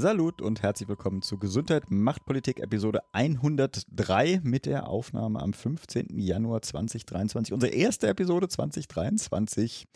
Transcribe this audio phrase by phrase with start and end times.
[0.00, 6.18] Salut und herzlich willkommen zu Gesundheit macht Politik Episode 103 mit der Aufnahme am 15.
[6.18, 7.52] Januar 2023.
[7.52, 9.86] Unsere erste Episode 2023.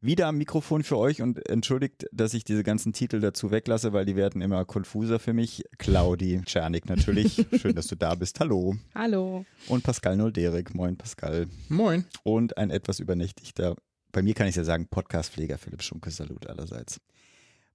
[0.00, 4.04] Wieder am Mikrofon für euch und entschuldigt, dass ich diese ganzen Titel dazu weglasse, weil
[4.04, 5.62] die werden immer konfuser für mich.
[5.78, 7.46] Claudi Czernik natürlich.
[7.56, 8.40] Schön, dass du da bist.
[8.40, 8.74] Hallo.
[8.92, 9.44] Hallo.
[9.68, 10.74] Und Pascal Nolderik.
[10.74, 11.46] Moin, Pascal.
[11.68, 12.06] Moin.
[12.24, 13.76] Und ein etwas übernächtigter,
[14.10, 16.10] bei mir kann ich ja sagen, Podcastpfleger Philipp Schunke.
[16.10, 17.00] Salut allerseits.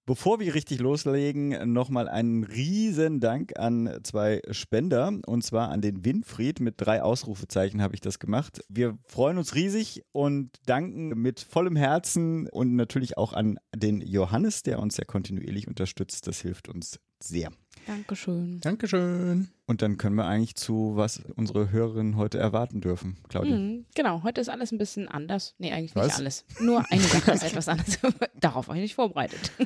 [0.06, 6.04] Bevor wir richtig loslegen, nochmal einen riesen Dank an zwei Spender und zwar an den
[6.04, 6.60] Winfried.
[6.60, 8.62] Mit drei Ausrufezeichen habe ich das gemacht.
[8.70, 14.64] Wir freuen uns riesig und danken mit vollem Herzen und natürlich auch an den Johannes,
[14.64, 16.26] der uns ja kontinuierlich unterstützt.
[16.26, 17.52] Das hilft uns sehr.
[17.88, 18.60] Dankeschön.
[18.62, 19.50] Dankeschön.
[19.70, 23.56] Und dann können wir eigentlich zu, was unsere Hörerinnen heute erwarten dürfen, Claudia.
[23.56, 25.54] Mhm, genau, heute ist alles ein bisschen anders.
[25.60, 26.08] Nee, eigentlich Was?
[26.08, 26.46] nicht alles.
[26.60, 28.00] Nur eine Sache ist etwas anders.
[28.40, 29.52] Darauf war ich nicht vorbereitet.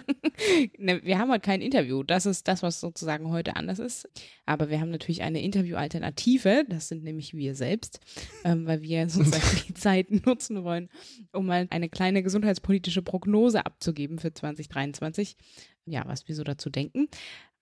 [0.80, 2.02] Ne, wir haben heute kein Interview.
[2.04, 4.10] Das ist das, was sozusagen heute anders ist.
[4.48, 6.66] Aber wir haben natürlich eine Interview-Alternative.
[6.68, 8.00] Das sind nämlich wir selbst,
[8.44, 10.90] ähm, weil wir sozusagen die Zeit nutzen wollen,
[11.32, 15.38] um mal eine kleine gesundheitspolitische Prognose abzugeben für 2023.
[15.86, 17.08] Ja, was wir so dazu denken.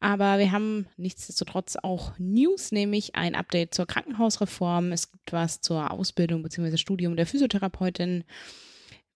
[0.02, 4.91] Aber wir haben nichtsdestotrotz auch News, nämlich ein Update zur Krankenhausreform.
[4.91, 6.77] Es gibt was zur Ausbildung bzw.
[6.77, 8.23] Studium der Physiotherapeutin.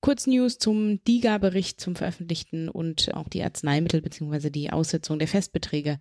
[0.06, 4.52] Kurznews zum DIGA-Bericht zum Veröffentlichten und auch die Arzneimittel bzw.
[4.52, 5.98] die Aussetzung der Festbeträge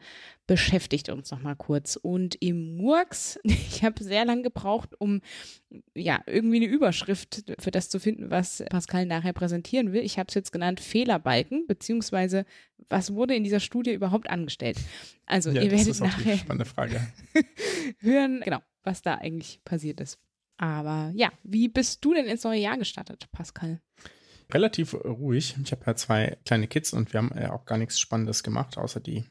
[0.46, 1.96] beschäftigt uns nochmal kurz.
[1.96, 5.22] Und im Murks, ich habe sehr lange gebraucht, um
[5.94, 10.02] ja irgendwie eine Überschrift für das zu finden, was Pascal nachher präsentieren will.
[10.02, 12.44] Ich habe es jetzt genannt Fehlerbalken, beziehungsweise
[12.90, 14.76] was wurde in dieser Studie überhaupt angestellt.
[15.24, 17.00] Also Ja, ihr das werdet ist auch nachher eine spannende Frage.
[18.00, 20.18] hören, genau, was da eigentlich passiert ist.
[20.56, 23.80] Aber ja, wie bist du denn ins neue Jahr gestartet, Pascal?
[24.52, 25.56] Relativ ruhig.
[25.62, 28.78] Ich habe ja zwei kleine Kids und wir haben ja auch gar nichts Spannendes gemacht,
[28.78, 29.24] außer die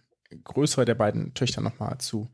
[0.44, 2.30] größere der beiden Töchter nochmal zu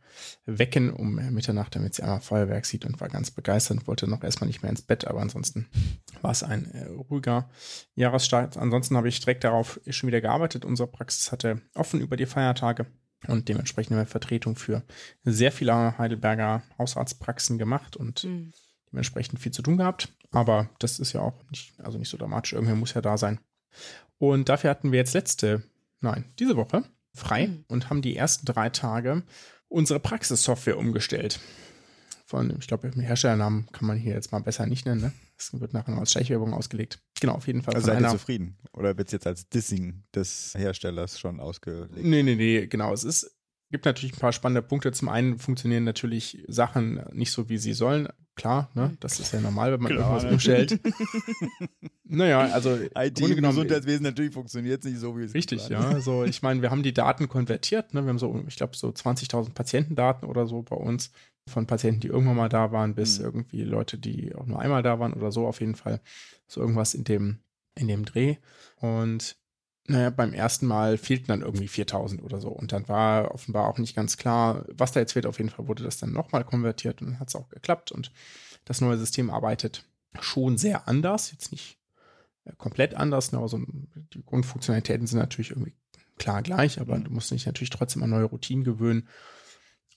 [0.46, 4.24] wecken um Mitternacht, damit sie einmal Feuerwerk sieht und war ganz begeistert und wollte noch
[4.24, 5.68] erstmal nicht mehr ins Bett, aber ansonsten
[6.22, 7.50] war es ein äh, ruhiger
[7.96, 8.58] Jahresstart.
[8.58, 10.66] Ansonsten habe ich direkt darauf schon wieder gearbeitet.
[10.66, 12.86] Unsere Praxis hatte offen über die Feiertage
[13.28, 14.84] und dementsprechend wir Vertretung für
[15.24, 18.54] sehr viele Heidelberger Hausarztpraxen gemacht und Mhm.
[18.92, 20.10] Dementsprechend viel zu tun gehabt.
[20.32, 22.54] Aber das ist ja auch nicht, also nicht so dramatisch.
[22.54, 23.40] Irgendwer muss ja da sein.
[24.18, 25.64] Und dafür hatten wir jetzt letzte,
[26.02, 26.84] nein, diese Woche
[27.16, 27.66] frei Mhm.
[27.68, 29.24] und haben die ersten drei Tage
[29.68, 31.40] unsere Praxissoftware umgestellt.
[32.26, 35.02] Von, ich glaube, den Herstellernamen kann man hier jetzt mal besser nicht nennen.
[35.02, 35.12] Ne?
[35.36, 37.00] Das wird nachher noch als Schleichwerbung ausgelegt.
[37.20, 37.74] Genau, auf jeden Fall.
[37.74, 38.58] Also seid ihr zufrieden?
[38.74, 41.96] Oder wird es jetzt als Dissing des Herstellers schon ausgelegt?
[41.98, 42.94] Nee, nee, nee, genau.
[42.94, 43.36] Es ist,
[43.72, 44.92] gibt natürlich ein paar spannende Punkte.
[44.92, 48.08] Zum einen funktionieren natürlich Sachen nicht so, wie sie sollen.
[48.36, 48.96] Klar, ne?
[49.02, 50.80] Das ist ja normal, wenn man Klar, irgendwas umstellt.
[52.04, 55.84] naja, also im IT im Gesundheitswesen natürlich funktioniert es nicht so, wie es Richtig, geplant
[55.84, 55.96] ja.
[55.96, 57.94] Also ich meine, wir haben die Daten konvertiert.
[57.94, 58.04] Ne?
[58.04, 61.12] Wir haben so, ich glaube, so 20.000 Patientendaten oder so bei uns
[61.48, 63.26] von Patienten, die irgendwann mal da waren, bis Mhm.
[63.26, 66.00] irgendwie Leute, die auch nur einmal da waren oder so auf jeden Fall.
[66.48, 67.40] So irgendwas in dem,
[67.76, 68.38] in dem Dreh.
[68.78, 69.36] Und
[69.90, 72.50] naja, beim ersten Mal fehlten dann irgendwie 4000 oder so.
[72.50, 75.26] Und dann war offenbar auch nicht ganz klar, was da jetzt wird.
[75.26, 77.92] Auf jeden Fall wurde das dann nochmal konvertiert und dann hat es auch geklappt.
[77.92, 78.12] Und
[78.66, 79.86] das neue System arbeitet
[80.20, 81.32] schon sehr anders.
[81.32, 81.80] Jetzt nicht
[82.46, 83.60] äh, komplett anders, ne, aber so
[84.14, 85.74] die Grundfunktionalitäten sind natürlich irgendwie
[86.18, 87.06] klar gleich, aber Mhm.
[87.06, 89.08] du musst dich natürlich trotzdem an neue Routinen gewöhnen.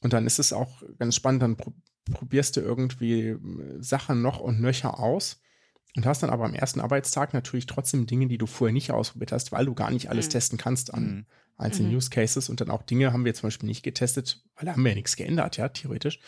[0.01, 1.73] Und dann ist es auch ganz spannend, dann pro
[2.11, 3.39] probierst du irgendwie äh,
[3.81, 5.41] Sachen noch und nöcher aus
[5.97, 9.33] und hast dann aber am ersten Arbeitstag natürlich trotzdem Dinge, die du vorher nicht ausprobiert
[9.33, 10.31] hast, weil du gar nicht alles Mhm.
[10.31, 11.27] testen kannst an Mhm.
[11.57, 11.97] einzelnen Mhm.
[11.97, 14.83] Use Cases und dann auch Dinge haben wir zum Beispiel nicht getestet, weil da haben
[14.83, 16.19] wir ja nichts geändert, ja, theoretisch.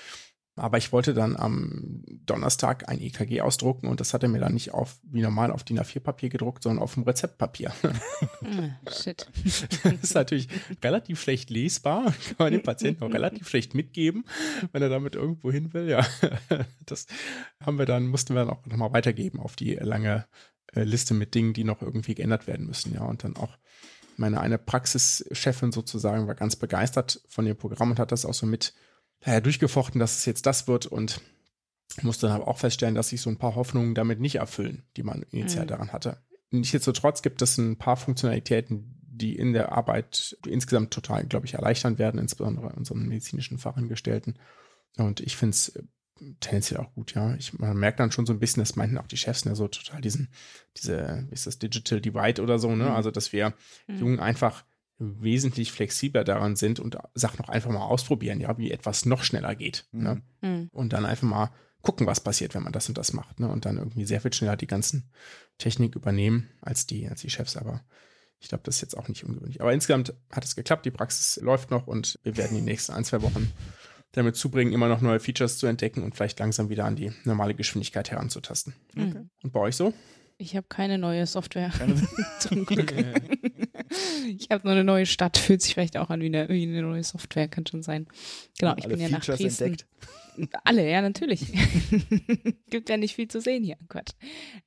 [0.57, 4.55] Aber ich wollte dann am Donnerstag ein EKG ausdrucken und das hat er mir dann
[4.55, 7.73] nicht auf, wie normal auf DIN A4-Papier gedruckt, sondern auf dem Rezeptpapier.
[7.83, 9.27] Ah, shit.
[9.83, 10.49] Das ist natürlich
[10.83, 14.25] relativ schlecht lesbar, kann man dem Patienten auch relativ schlecht mitgeben,
[14.71, 15.89] wenn er damit irgendwo hin will.
[15.89, 16.07] Ja,
[16.87, 17.07] das
[17.61, 20.27] haben wir dann, mussten wir dann auch nochmal weitergeben auf die lange
[20.73, 22.95] äh, Liste mit Dingen, die noch irgendwie geändert werden müssen.
[22.95, 23.59] Ja, und dann auch
[24.17, 28.47] meine eine Praxischefin sozusagen war ganz begeistert von dem Programm und hat das auch so
[28.47, 28.75] mit
[29.25, 31.21] naja, durchgefochten, dass es jetzt das wird und
[32.03, 35.03] musste dann aber auch feststellen, dass sich so ein paar Hoffnungen damit nicht erfüllen, die
[35.03, 35.69] man initial Mhm.
[35.69, 36.19] daran hatte.
[36.51, 41.99] Nichtsdestotrotz gibt es ein paar Funktionalitäten, die in der Arbeit insgesamt total, glaube ich, erleichtern
[41.99, 44.39] werden, insbesondere unseren medizinischen Fachangestellten.
[44.97, 45.79] Und ich finde es
[46.41, 47.35] tendenziell auch gut, ja.
[47.37, 49.69] Ich, man merkt dann schon so ein bisschen, das meinten auch die Chefs, ne, so
[49.69, 50.29] total diesen,
[50.77, 52.85] diese, wie ist das, Digital Divide oder so, ne?
[52.85, 52.91] Mhm.
[52.93, 53.55] Also, dass wir
[53.89, 53.99] Mhm.
[53.99, 54.65] Jungen einfach
[54.99, 59.55] wesentlich flexibler daran sind und Sachen auch einfach mal ausprobieren, ja, wie etwas noch schneller
[59.55, 59.87] geht.
[59.93, 60.23] Ne?
[60.41, 60.71] Mhm.
[60.73, 61.51] Und dann einfach mal
[61.83, 63.41] gucken, was passiert, wenn man das und das macht.
[63.41, 63.49] Ne?
[63.49, 65.11] Und dann irgendwie sehr viel schneller die ganzen
[65.59, 67.57] Technik übernehmen als die, als die Chefs.
[67.57, 67.85] Aber
[68.41, 69.61] ich glaube, das ist jetzt auch nicht ungewöhnlich.
[69.61, 73.05] Aber insgesamt hat es geklappt, die Praxis läuft noch und wir werden die nächsten ein,
[73.05, 73.53] zwei Wochen
[74.13, 77.55] damit zubringen, immer noch neue Features zu entdecken und vielleicht langsam wieder an die normale
[77.55, 78.75] Geschwindigkeit heranzutasten.
[78.95, 79.31] Mhm.
[79.43, 79.93] Und bei euch so?
[80.45, 81.71] Ich habe keine neue Software.
[81.71, 81.95] Keine-
[82.39, 82.93] Zum Glück.
[84.39, 86.83] ich habe nur eine neue Stadt, fühlt sich vielleicht auch an wie eine, wie eine
[86.83, 88.07] neue Software, kann schon sein.
[88.59, 89.47] Genau, ich Alle bin ja nach Dresden.
[89.65, 89.87] entdeckt.
[90.65, 91.47] Alle, ja, natürlich.
[92.69, 93.77] Gibt ja nicht viel zu sehen hier.
[93.89, 94.13] Quatsch.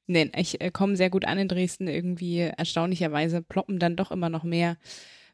[0.07, 1.88] Nein, ich äh, komme sehr gut an in Dresden.
[1.88, 4.77] Irgendwie erstaunlicherweise ploppen dann doch immer noch mehr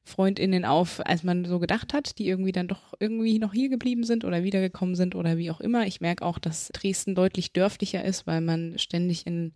[0.03, 4.03] FreundInnen auf, als man so gedacht hat, die irgendwie dann doch irgendwie noch hier geblieben
[4.03, 5.87] sind oder wiedergekommen sind oder wie auch immer.
[5.87, 9.53] Ich merke auch, dass Dresden deutlich dörflicher ist, weil man ständig in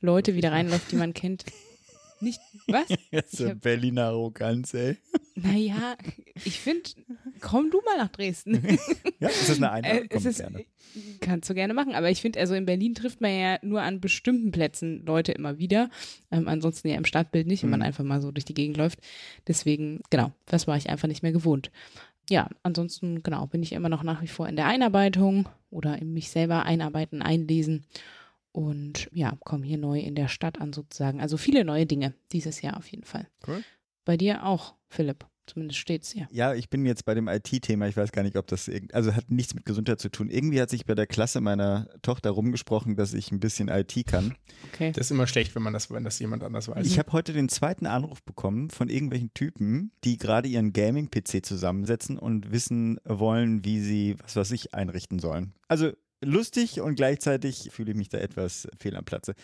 [0.00, 1.44] Leute wieder reinläuft, die man kennt.
[2.20, 2.86] Nicht, was?
[3.10, 4.96] Das ist hab- Berliner Arroganz, ey.
[5.34, 5.96] Naja,
[6.44, 6.88] ich finde,
[7.40, 8.62] komm du mal nach Dresden.
[9.18, 10.04] Ja, ist das eine Einladung?
[10.04, 10.64] Äh, Komm, es ist, gerne.
[11.20, 13.98] Kannst du gerne machen, aber ich finde, also in Berlin trifft man ja nur an
[14.00, 15.88] bestimmten Plätzen Leute immer wieder.
[16.30, 17.86] Ähm, ansonsten ja im Stadtbild nicht, wenn man Mhm.
[17.86, 18.98] einfach mal so durch die Gegend läuft.
[19.48, 21.70] Deswegen, genau, das war ich einfach nicht mehr gewohnt.
[22.28, 26.12] Ja, ansonsten, genau, bin ich immer noch nach wie vor in der Einarbeitung oder in
[26.12, 27.86] mich selber einarbeiten, einlesen.
[28.56, 31.20] Und ja, komme hier neu in der Stadt an sozusagen.
[31.20, 33.28] Also viele neue Dinge dieses Jahr auf jeden Fall.
[33.46, 33.62] Cool.
[34.06, 35.26] Bei dir auch, Philipp.
[35.46, 36.26] Zumindest steht's hier.
[36.32, 37.86] Ja, ich bin jetzt bei dem IT-Thema.
[37.86, 40.30] Ich weiß gar nicht, ob das irgend, also hat nichts mit Gesundheit zu tun.
[40.30, 44.34] Irgendwie hat sich bei der Klasse meiner Tochter rumgesprochen, dass ich ein bisschen IT kann.
[44.72, 44.90] Okay.
[44.90, 46.86] Das ist immer schlecht, wenn man das, wenn das jemand anders weiß.
[46.86, 52.18] Ich habe heute den zweiten Anruf bekommen von irgendwelchen Typen, die gerade ihren Gaming-PC zusammensetzen
[52.18, 55.52] und wissen wollen, wie sie, was weiß ich, einrichten sollen.
[55.68, 55.92] Also
[56.22, 59.34] lustig und gleichzeitig fühle ich mich da etwas fehl am Platze.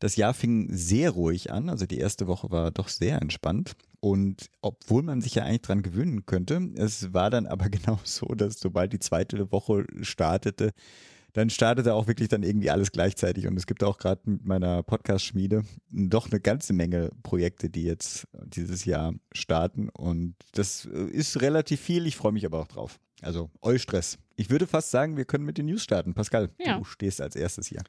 [0.00, 3.72] Das Jahr fing sehr ruhig an, also die erste Woche war doch sehr entspannt.
[4.00, 8.26] Und obwohl man sich ja eigentlich dran gewöhnen könnte, es war dann aber genau so,
[8.26, 10.72] dass sobald die zweite Woche startete,
[11.34, 13.46] dann startete auch wirklich dann irgendwie alles gleichzeitig.
[13.46, 18.28] Und es gibt auch gerade mit meiner Podcast-Schmiede doch eine ganze Menge Projekte, die jetzt
[18.44, 19.88] dieses Jahr starten.
[19.88, 22.06] Und das äh, ist relativ viel.
[22.06, 23.00] Ich freue mich aber auch drauf.
[23.20, 24.18] Also, Eustress.
[24.36, 26.14] Ich würde fast sagen, wir können mit den News starten.
[26.14, 26.78] Pascal, Ja.
[26.78, 27.82] du stehst als erstes hier.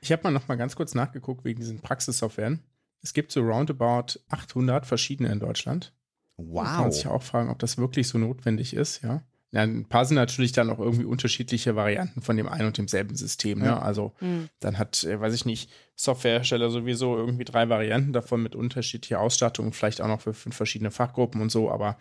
[0.00, 2.60] Ich habe mal noch mal ganz kurz nachgeguckt wegen diesen Praxissoftwaren.
[3.02, 5.92] Es gibt so roundabout 800 verschiedene in Deutschland.
[6.36, 9.22] Man kann sich auch fragen, ob das wirklich so notwendig ist, ja.
[9.50, 13.16] Ja, ein paar sind natürlich dann auch irgendwie unterschiedliche Varianten von dem einen und demselben
[13.16, 13.60] System.
[13.60, 13.64] Ne?
[13.66, 13.78] Ja.
[13.80, 14.50] Also Hm.
[14.60, 19.72] dann hat, äh, weiß ich nicht, Softwarehersteller sowieso irgendwie drei Varianten davon mit unterschiedlicher Ausstattung,
[19.72, 21.70] vielleicht auch noch für fünf verschiedene Fachgruppen und so.
[21.70, 21.96] Aber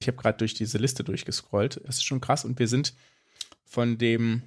[0.00, 1.80] ich habe gerade durch diese Liste durchgescrollt.
[1.86, 2.44] Das ist schon krass.
[2.44, 2.94] Und wir sind
[3.68, 4.42] von dem,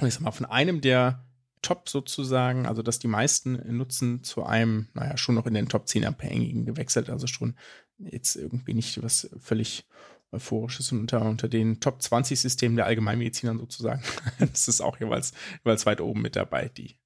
[0.00, 1.24] ich sag mal, von einem der
[1.60, 5.86] Top sozusagen, also dass die meisten nutzen, zu einem, naja, schon noch in den Top
[5.86, 7.08] 10 abhängigen gewechselt.
[7.08, 7.54] Also schon
[7.98, 9.86] jetzt irgendwie nicht was völlig
[10.32, 14.02] Euphorisches und unter, unter den Top 20 Systemen der Allgemeinmedizinern sozusagen.
[14.38, 16.96] das ist auch jeweils, jeweils weit oben mit dabei, die,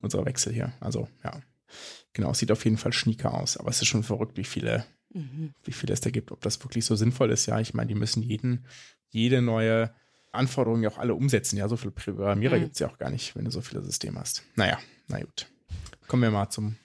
[0.00, 0.72] unser Wechsel hier.
[0.80, 1.42] Also, ja.
[2.14, 4.84] Genau, es sieht auf jeden Fall schnieker aus, aber es ist schon verrückt, wie viele,
[5.12, 5.52] Mhm.
[5.64, 7.46] wie viele es da gibt, ob das wirklich so sinnvoll ist.
[7.46, 8.64] Ja, ich meine, die müssen jeden,
[9.08, 9.92] jede neue
[10.32, 11.56] Anforderung ja auch alle umsetzen.
[11.56, 12.60] Ja, so viele Programmierer Mhm.
[12.62, 14.42] gibt es ja auch gar nicht, wenn du so viele Systeme hast.
[14.56, 14.78] Naja,
[15.08, 15.46] na gut.
[16.06, 16.76] Kommen wir mal zum,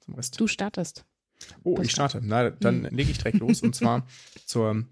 [0.00, 0.38] zum Rest.
[0.40, 1.04] Du startest.
[1.64, 2.20] Oh, Was ich starte.
[2.22, 2.94] Na, dann Hm.
[2.96, 4.06] lege ich direkt los und zwar
[4.46, 4.84] zur,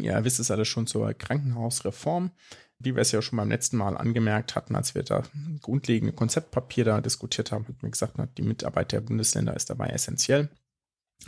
[0.00, 2.30] ja, ihr wisst es alles schon, zur Krankenhausreform.
[2.78, 5.22] Wie wir es ja schon beim letzten Mal angemerkt hatten, als wir da
[5.60, 9.88] grundlegende Konzeptpapier da diskutiert haben, hat mir gesagt, na, die Mitarbeit der Bundesländer ist dabei
[9.90, 10.48] essentiell.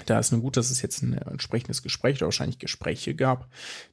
[0.06, 3.48] Da ist nur gut, dass es jetzt ein entsprechendes Gespräch oder wahrscheinlich Gespräche gab,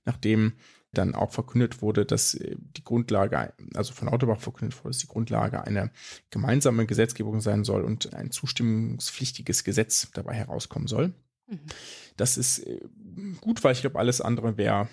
[0.06, 0.54] nachdem
[0.94, 5.08] dann auch verkündet wurde, dass äh, die Grundlage, also von Autobach verkündet wurde, dass die
[5.08, 5.92] Grundlage eine
[6.30, 11.14] gemeinsame Gesetzgebung sein soll und ein zustimmungspflichtiges Gesetz dabei herauskommen soll.
[11.48, 11.60] Mhm.
[12.18, 12.80] Das ist äh,
[13.40, 14.90] gut, weil ich glaube, alles andere wäre,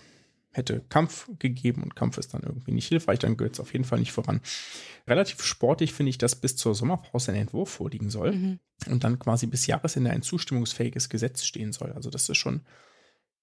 [0.53, 3.85] hätte Kampf gegeben und Kampf ist dann irgendwie nicht hilfreich, dann gehört es auf jeden
[3.85, 4.41] Fall nicht voran.
[5.07, 8.59] Relativ sportlich finde ich, dass bis zur Sommerpause ein Entwurf vorliegen soll Mhm.
[8.89, 11.93] und dann quasi bis Jahresende ein zustimmungsfähiges Gesetz stehen soll.
[11.93, 12.63] Also das ist schon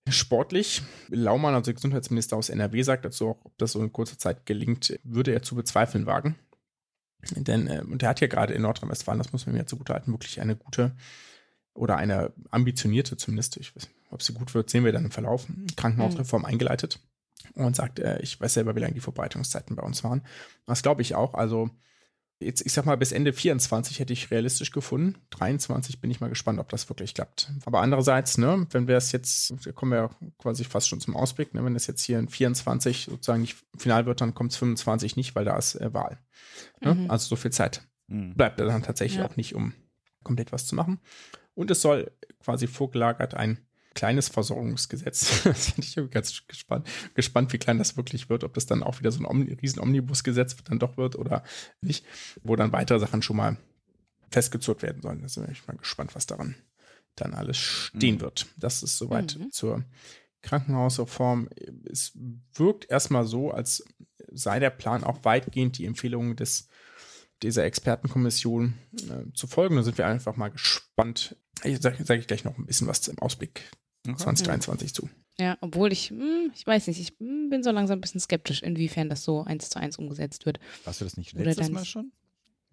[0.09, 0.81] sportlich.
[1.09, 4.99] Laumann, also Gesundheitsminister aus NRW, sagt dazu auch, ob das so in kurzer Zeit gelingt,
[5.03, 6.35] würde er zu bezweifeln wagen.
[7.31, 10.13] Denn, äh, und er hat ja gerade in Nordrhein-Westfalen, das muss man mir ja zugutehalten,
[10.13, 10.95] wirklich eine gute
[11.73, 15.11] oder eine ambitionierte zumindest, ich weiß nicht, ob sie gut wird, sehen wir dann im
[15.11, 16.99] Verlauf, Krankenhausreform eingeleitet
[17.55, 20.21] und sagt, äh, ich weiß selber, wie lange die Verbreitungszeiten bei uns waren.
[20.65, 21.33] Das glaube ich auch.
[21.33, 21.69] Also
[22.39, 25.15] jetzt, ich sag mal, bis Ende 24 hätte ich realistisch gefunden.
[25.31, 27.51] 23 bin ich mal gespannt, ob das wirklich klappt.
[27.65, 31.15] Aber andererseits, ne, wenn wir es jetzt, da kommen wir ja quasi fast schon zum
[31.15, 34.57] Ausblick, ne, wenn das jetzt hier in 24 sozusagen nicht final wird, dann kommt es
[34.57, 36.19] 25 nicht, weil da ist äh, Wahl.
[36.81, 36.95] Ne?
[36.95, 37.11] Mhm.
[37.11, 38.35] Also so viel Zeit Mhm.
[38.35, 39.27] bleibt da dann tatsächlich Ja.
[39.27, 39.73] auch nicht, um
[40.23, 40.99] komplett was zu machen.
[41.55, 43.59] Und es soll quasi vorgelagert ein
[43.95, 45.43] kleines Versorgungsgesetz.
[45.45, 48.99] Das finde ich ganz gespannt, gespannt, wie klein das wirklich wird, ob das dann auch
[48.99, 51.43] wieder so ein Omni riesen Omnibusgesetz dann doch wird oder
[51.81, 52.05] nicht,
[52.43, 53.57] wo dann weitere Sachen schon mal
[54.31, 55.25] festgezurrt werden sollen.
[55.25, 56.55] Da bin ich mal gespannt, was daran
[57.15, 58.21] dann alles stehen Mhm.
[58.21, 58.47] wird.
[58.57, 59.51] Das ist soweit Mhm.
[59.51, 59.85] zur
[60.41, 61.49] Krankenhausreform.
[61.89, 62.11] Es
[62.53, 63.83] wirkt erstmal so, als
[64.31, 66.67] sei der Plan auch weitgehend die Empfehlungen des
[67.43, 68.75] dieser Expertenkommission
[69.09, 69.75] äh, zu folgen.
[69.75, 71.35] Da sind wir einfach mal gespannt.
[71.63, 73.69] Ich sage sag ich gleich noch ein bisschen was im Ausblick
[74.07, 74.23] Okay.
[74.23, 75.09] 2023 zu.
[75.37, 78.63] Ja, obwohl ich, hm, ich weiß nicht, ich hm, bin so langsam ein bisschen skeptisch,
[78.63, 80.59] inwiefern das so eins zu eins umgesetzt wird.
[80.85, 82.11] Warst du das nicht Oder letztes dann Mal schon?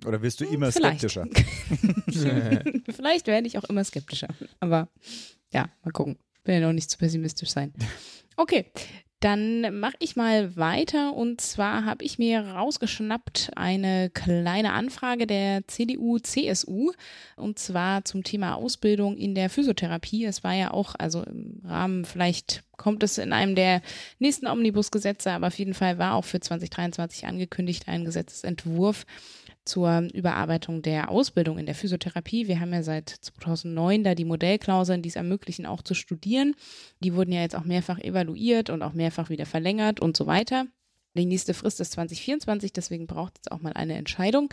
[0.05, 1.01] Oder wirst du immer Vielleicht.
[1.01, 1.27] skeptischer?
[2.93, 4.29] Vielleicht werde ich auch immer skeptischer.
[4.61, 4.89] Aber
[5.53, 6.19] ja, mal gucken.
[6.45, 7.73] Will ja noch nicht zu pessimistisch sein.
[8.37, 8.67] Okay,
[9.23, 11.15] dann mache ich mal weiter.
[11.15, 16.93] Und zwar habe ich mir rausgeschnappt eine kleine Anfrage der CDU-CSU.
[17.37, 20.25] Und zwar zum Thema Ausbildung in der Physiotherapie.
[20.25, 23.81] Es war ja auch, also im Rahmen, vielleicht kommt es in einem der
[24.19, 29.07] nächsten Omnibusgesetze, aber auf jeden Fall war auch für 2023 angekündigt ein Gesetzesentwurf
[29.65, 32.49] zur Überarbeitung der Ausbildung in der Physiotherapie.
[32.49, 36.55] Wir haben ja seit 2009 da die Modellklauseln, die es ermöglichen, auch zu studieren.
[37.01, 40.67] Die wurden ja jetzt auch mehrfach evaluiert und auch mehrfach wieder verlängert und so weiter.
[41.15, 44.53] Die nächste Frist ist 2024, deswegen braucht es auch mal eine Entscheidung.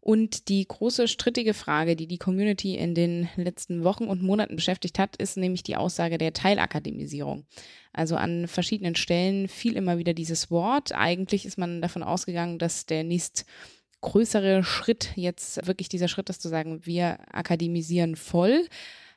[0.00, 4.98] Und die große strittige Frage, die die Community in den letzten Wochen und Monaten beschäftigt
[4.98, 7.46] hat, ist nämlich die Aussage der Teilakademisierung.
[7.94, 10.92] Also an verschiedenen Stellen fiel immer wieder dieses Wort.
[10.94, 13.46] Eigentlich ist man davon ausgegangen, dass der nächst
[14.04, 18.66] größere Schritt jetzt wirklich dieser Schritt ist zu sagen, wir akademisieren voll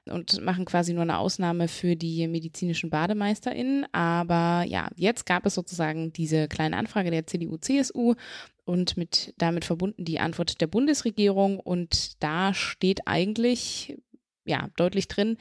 [0.06, 3.86] und machen quasi nur eine Ausnahme für die medizinischen BademeisterInnen.
[3.92, 8.16] Aber ja, jetzt gab es sozusagen diese kleine Anfrage der CDU, CSU
[8.64, 11.60] und mit damit verbunden die Antwort der Bundesregierung.
[11.60, 13.98] Und da steht eigentlich
[14.46, 15.38] ja deutlich drin,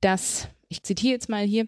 [0.00, 1.66] dass, ich zitiere jetzt mal hier,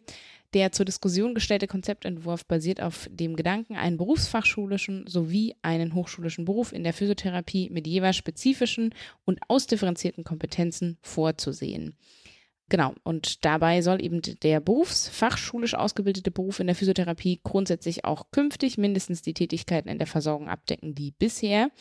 [0.54, 6.72] der zur Diskussion gestellte Konzeptentwurf basiert auf dem Gedanken, einen berufsfachschulischen sowie einen hochschulischen Beruf
[6.72, 11.96] in der Physiotherapie mit jeweils spezifischen und ausdifferenzierten Kompetenzen vorzusehen.
[12.70, 18.78] Genau, und dabei soll eben der berufsfachschulisch ausgebildete Beruf in der Physiotherapie grundsätzlich auch künftig
[18.78, 21.72] mindestens die Tätigkeiten in der Versorgung abdecken, die bisher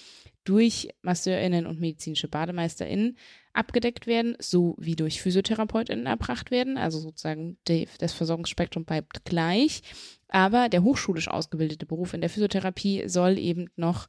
[0.44, 3.18] durch MasseurInnen und medizinische BademeisterInnen
[3.54, 6.78] abgedeckt werden, sowie durch PhysiotherapeutInnen erbracht werden.
[6.78, 9.82] Also sozusagen die, das Versorgungsspektrum bleibt gleich.
[10.28, 14.08] Aber der hochschulisch ausgebildete Beruf in der Physiotherapie soll eben noch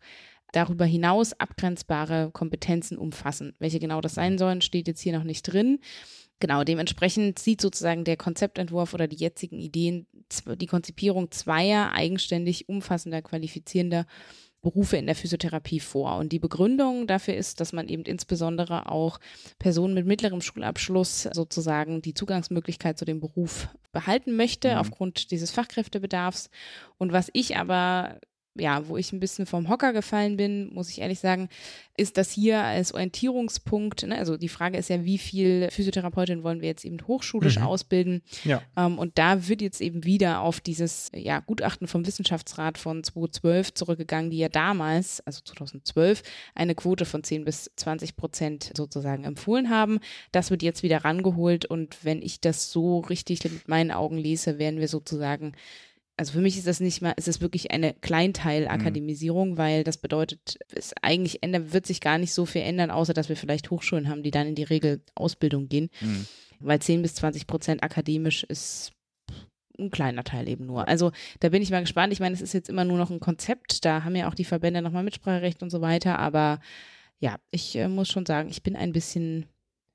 [0.52, 3.54] darüber hinaus abgrenzbare Kompetenzen umfassen.
[3.58, 5.78] Welche genau das sein sollen, steht jetzt hier noch nicht drin.
[6.40, 10.06] Genau, dementsprechend sieht sozusagen der Konzeptentwurf oder die jetzigen Ideen
[10.56, 14.06] die Konzipierung zweier eigenständig umfassender, qualifizierender
[14.62, 16.16] Berufe in der Physiotherapie vor.
[16.18, 19.18] Und die Begründung dafür ist, dass man eben insbesondere auch
[19.58, 24.76] Personen mit mittlerem Schulabschluss sozusagen die Zugangsmöglichkeit zu dem Beruf behalten möchte, Mhm.
[24.78, 26.50] aufgrund dieses Fachkräftebedarfs.
[26.98, 28.18] Und was ich aber
[28.58, 31.48] ja, wo ich ein bisschen vom Hocker gefallen bin, muss ich ehrlich sagen,
[31.96, 34.16] ist das hier als Orientierungspunkt, ne?
[34.16, 37.62] also die Frage ist ja, wie viel Physiotherapeutin wollen wir jetzt eben hochschulisch Mhm.
[37.64, 38.22] ausbilden?
[38.44, 38.62] Ja.
[38.76, 43.74] Ähm, und da wird jetzt eben wieder auf dieses ja, Gutachten vom Wissenschaftsrat von 2012
[43.74, 46.22] zurückgegangen, die ja damals, also 2012,
[46.54, 50.00] eine Quote von 10 bis 20 Prozent sozusagen empfohlen haben.
[50.32, 54.58] Das wird jetzt wieder rangeholt und wenn ich das so richtig mit meinen Augen lese,
[54.58, 55.52] werden wir sozusagen
[56.20, 60.58] also für mich ist das nicht mal, ist es wirklich eine Kleinteil-Akademisierung, weil das bedeutet,
[60.70, 64.10] es eigentlich ändert, wird sich gar nicht so viel ändern, außer dass wir vielleicht Hochschulen
[64.10, 65.88] haben, die dann in die Regel Ausbildung gehen.
[66.02, 66.26] Mhm.
[66.58, 68.92] Weil 10 bis 20 Prozent akademisch ist
[69.78, 70.86] ein kleiner Teil eben nur.
[70.88, 71.10] Also
[71.40, 72.12] da bin ich mal gespannt.
[72.12, 73.86] Ich meine, es ist jetzt immer nur noch ein Konzept.
[73.86, 76.18] Da haben ja auch die Verbände nochmal Mitspracherecht und so weiter.
[76.18, 76.60] Aber
[77.18, 79.46] ja, ich äh, muss schon sagen, ich bin ein bisschen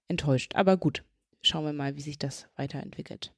[0.07, 0.55] enttäuscht.
[0.55, 1.03] Aber gut,
[1.43, 3.31] schauen wir mal, wie sich das weiterentwickelt.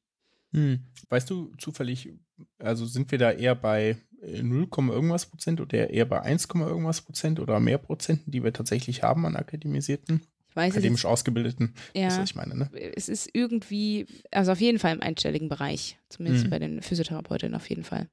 [0.53, 0.79] Hm.
[1.09, 2.13] Weißt du zufällig,
[2.59, 7.01] also sind wir da eher bei äh, 0, irgendwas Prozent oder eher bei 1, irgendwas
[7.01, 10.21] Prozent oder mehr Prozenten, die wir tatsächlich haben an akademisierten,
[10.53, 11.73] weiß akademisch ausgebildeten?
[11.93, 12.07] Ja.
[12.07, 12.69] Das was ich meine, ne?
[12.95, 16.49] es ist irgendwie, also auf jeden Fall im einstelligen Bereich, zumindest Mhm.
[16.49, 18.09] bei den Physiotherapeutinnen auf jeden Fall.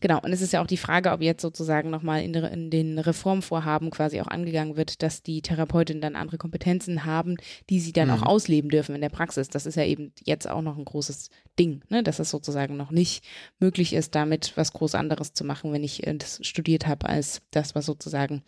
[0.00, 2.98] Genau, und es ist ja auch die Frage, ob jetzt sozusagen nochmal in, in den
[3.00, 7.36] Reformvorhaben quasi auch angegangen wird, dass die Therapeutinnen dann andere Kompetenzen haben,
[7.68, 8.14] die sie dann Mhm.
[8.14, 9.48] auch ausleben dürfen in der Praxis.
[9.48, 12.02] Das ist ja eben jetzt auch noch ein großes Ding, ne?
[12.04, 13.24] dass es sozusagen noch nicht
[13.58, 17.42] möglich ist, damit was groß anderes zu machen, wenn ich äh, das studiert habe, als
[17.50, 18.42] das, was sozusagen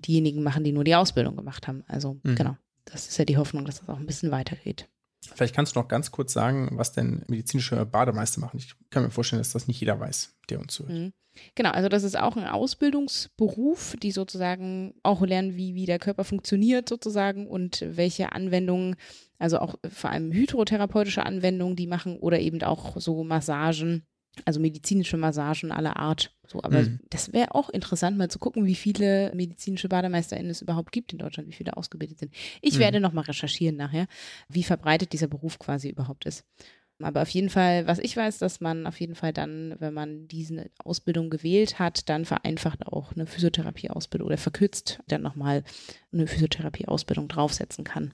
[0.00, 1.84] diejenigen machen, die nur die Ausbildung gemacht haben.
[1.86, 2.34] Also Mhm.
[2.34, 4.88] genau, das ist ja die Hoffnung, dass das auch ein bisschen weitergeht.
[5.34, 8.58] Vielleicht kannst du noch ganz kurz sagen, was denn medizinische Bademeister machen.
[8.58, 10.98] Ich kann mir vorstellen, dass das nicht jeder weiß, der uns zuhört.
[10.98, 11.12] Mhm.
[11.54, 16.24] Genau, also das ist auch ein Ausbildungsberuf, die sozusagen auch lernen, wie, wie der Körper
[16.24, 18.96] funktioniert sozusagen und welche Anwendungen,
[19.38, 24.06] also auch vor allem hydrotherapeutische Anwendungen, die machen oder eben auch so Massagen,
[24.44, 26.34] also medizinische Massagen aller Art.
[26.46, 27.00] So, aber Mhm.
[27.10, 31.18] das wäre auch interessant, mal zu gucken, wie viele medizinische BademeisterInnen es überhaupt gibt in
[31.18, 32.34] Deutschland, wie viele ausgebildet sind.
[32.60, 32.78] Ich Mhm.
[32.80, 34.06] werde nochmal recherchieren nachher,
[34.48, 36.44] wie verbreitet dieser Beruf quasi überhaupt ist.
[37.02, 40.28] Aber auf jeden Fall, was ich weiß, dass man auf jeden Fall dann, wenn man
[40.28, 45.64] diese Ausbildung gewählt hat, dann vereinfacht auch eine Physiotherapie-Ausbildung oder verkürzt dann nochmal
[46.12, 48.12] eine Physiotherapie-Ausbildung draufsetzen kann.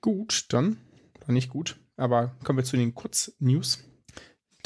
[0.00, 0.78] Gut, dann,
[1.22, 3.84] oder nicht gut, aber kommen wir zu den Kurznews.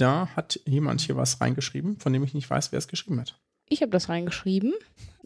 [0.00, 3.38] Da hat jemand hier was reingeschrieben, von dem ich nicht weiß, wer es geschrieben hat.
[3.68, 4.72] Ich habe das reingeschrieben.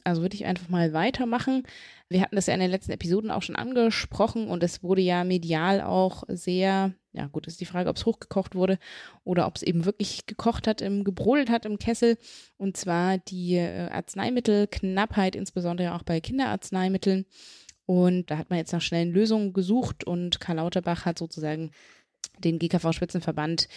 [0.03, 1.63] Also würde ich einfach mal weitermachen.
[2.11, 5.25] Wir hatten das ja in den letzten Episoden auch schon angesprochen und es wurde ja
[5.25, 8.79] medial auch sehr, ja gut, ist die Frage, ob es hochgekocht wurde
[9.23, 12.19] oder ob es eben wirklich gekocht hat, im, gebrodelt hat im Kessel.
[12.59, 17.25] Und zwar die äh, Arzneimittelknappheit, insbesondere auch bei Kinderarzneimitteln.
[17.87, 21.71] Und da hat man jetzt nach schnellen Lösungen gesucht und Karl Lauterbach hat sozusagen
[22.39, 23.69] den GKV-Spitzenverband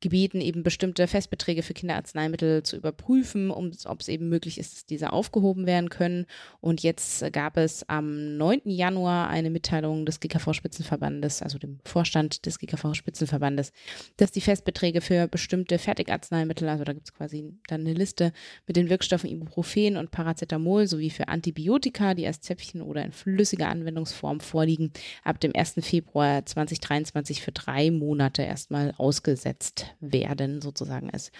[0.00, 4.86] gebeten, eben bestimmte Festbeträge für Kinderarzneimittel zu überprüfen, um, ob es eben möglich ist, dass
[4.86, 6.26] diese aufgehoben werden können.
[6.60, 8.62] Und jetzt gab es am 9.
[8.64, 13.72] Januar eine Mitteilung des GKV-Spitzenverbandes, also dem Vorstand des GKV-Spitzenverbandes,
[14.16, 18.32] dass die Festbeträge für bestimmte Fertigarzneimittel, also da gibt es quasi dann eine Liste
[18.66, 23.68] mit den Wirkstoffen Ibuprofen und Paracetamol sowie für Antibiotika, die als Zäpfchen oder in flüssiger
[23.68, 24.92] Anwendungsform vorliegen,
[25.22, 25.76] ab dem 1.
[25.80, 31.32] Februar 2023 für drei Monate erstmal ausgesetzt werden, sozusagen als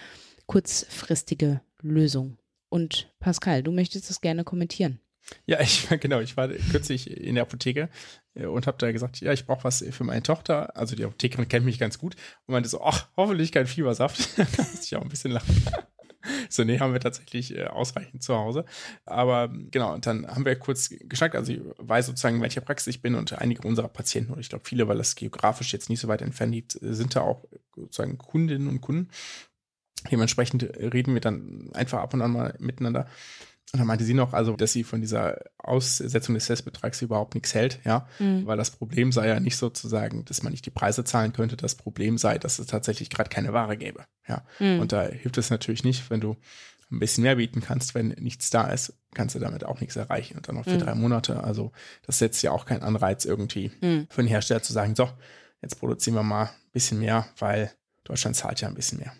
[0.45, 2.37] kurzfristige Lösung.
[2.69, 4.99] Und Pascal, du möchtest das gerne kommentieren.
[5.45, 7.89] Ja, ich genau, ich war kürzlich in der Apotheke
[8.35, 10.75] äh, und habe da gesagt, ja, ich brauche was für meine Tochter.
[10.77, 14.29] Also die Apothekerin kennt mich ganz gut und meinte so, ach, hoffentlich kein Fiebersaft.
[14.37, 15.63] da musste ich auch ein bisschen lachen.
[16.49, 18.65] So, nee, haben wir tatsächlich äh, ausreichend zu Hause.
[19.05, 21.35] Aber genau, und dann haben wir kurz geschnackt.
[21.35, 24.49] Also ich weiß sozusagen, in welcher Praxis ich bin und einige unserer Patienten, und ich
[24.49, 27.45] glaube viele, weil das geografisch jetzt nicht so weit entfernt liegt, äh, sind da auch
[27.75, 29.09] sozusagen Kundinnen und Kunden.
[30.11, 33.07] Dementsprechend reden wir dann einfach ab und an mal miteinander.
[33.75, 37.53] Und dann meinte sie noch, also, dass sie von dieser Aussetzung des Festbetrags überhaupt nichts
[37.53, 38.45] hält, ja, Mhm.
[38.45, 41.75] weil das Problem sei ja nicht sozusagen, dass man nicht die Preise zahlen könnte, das
[41.75, 44.45] Problem sei, dass es tatsächlich gerade keine Ware gäbe, ja.
[44.59, 44.79] Mhm.
[44.79, 46.37] Und da hilft es natürlich nicht, wenn du
[46.89, 50.37] ein bisschen mehr bieten kannst, wenn nichts da ist, kannst du damit auch nichts erreichen
[50.37, 50.79] und dann noch für Mhm.
[50.79, 51.43] drei Monate.
[51.43, 51.73] Also
[52.05, 54.07] das setzt ja auch keinen Anreiz irgendwie Mhm.
[54.09, 55.09] für den Hersteller zu sagen, so,
[55.61, 57.71] jetzt produzieren wir mal ein bisschen mehr, weil
[58.05, 59.11] Deutschland zahlt ja ein bisschen mehr.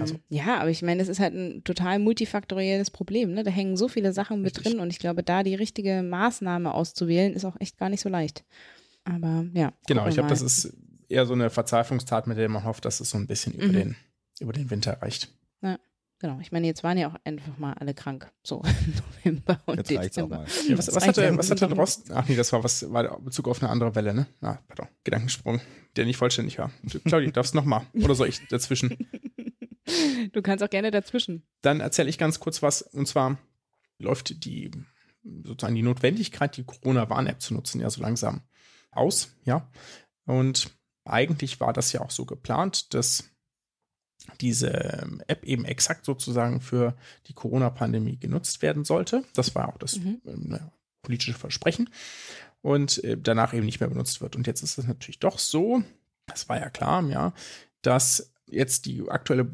[0.00, 3.32] Also- ja, aber ich meine, das ist halt ein total multifaktorielles Problem.
[3.34, 3.42] Ne?
[3.44, 4.72] Da hängen so viele Sachen mit Richtig.
[4.72, 8.08] drin und ich glaube, da die richtige Maßnahme auszuwählen, ist auch echt gar nicht so
[8.08, 8.44] leicht.
[9.04, 9.72] Aber ja.
[9.86, 10.72] Genau, ich glaube, das ist
[11.08, 13.72] eher so eine Verzweiflungstat, mit der man hofft, dass es so ein bisschen über, Mhm.
[13.72, 13.96] den,
[14.40, 15.28] über den Winter reicht.
[16.20, 18.30] Genau, ich meine, jetzt waren ja auch einfach mal alle krank.
[18.44, 18.62] So
[19.24, 20.38] im November und Jetzt Dezember.
[20.38, 20.46] mal.
[20.68, 21.08] Ja, was, was ja.
[21.08, 22.10] hatte, was hatte Rost?
[22.12, 24.26] Ach nee, das war was, war in Bezug auf eine andere Welle, ne?
[24.40, 25.60] Ah, pardon, Gedankensprung,
[25.96, 26.70] der nicht vollständig war.
[27.04, 27.82] Claudia, darfst noch mal?
[27.92, 28.96] Oder soll ich dazwischen?
[30.32, 31.46] Du kannst auch gerne dazwischen.
[31.62, 33.38] Dann erzähle ich ganz kurz was, und zwar
[33.98, 34.70] läuft die,
[35.22, 38.42] sozusagen die Notwendigkeit, die Corona-Warn-App zu nutzen, ja so langsam
[38.90, 39.70] aus, ja.
[40.26, 40.70] Und
[41.04, 43.30] eigentlich war das ja auch so geplant, dass
[44.40, 44.72] diese
[45.26, 49.24] App eben exakt sozusagen für die Corona-Pandemie genutzt werden sollte.
[49.34, 50.20] Das war auch das Mhm.
[50.26, 51.90] ähm, naja, politische Versprechen.
[52.62, 54.36] Und äh, danach eben nicht mehr benutzt wird.
[54.36, 55.82] Und jetzt ist es natürlich doch so,
[56.26, 57.34] das war ja klar, ja,
[57.82, 59.48] dass jetzt die aktuelle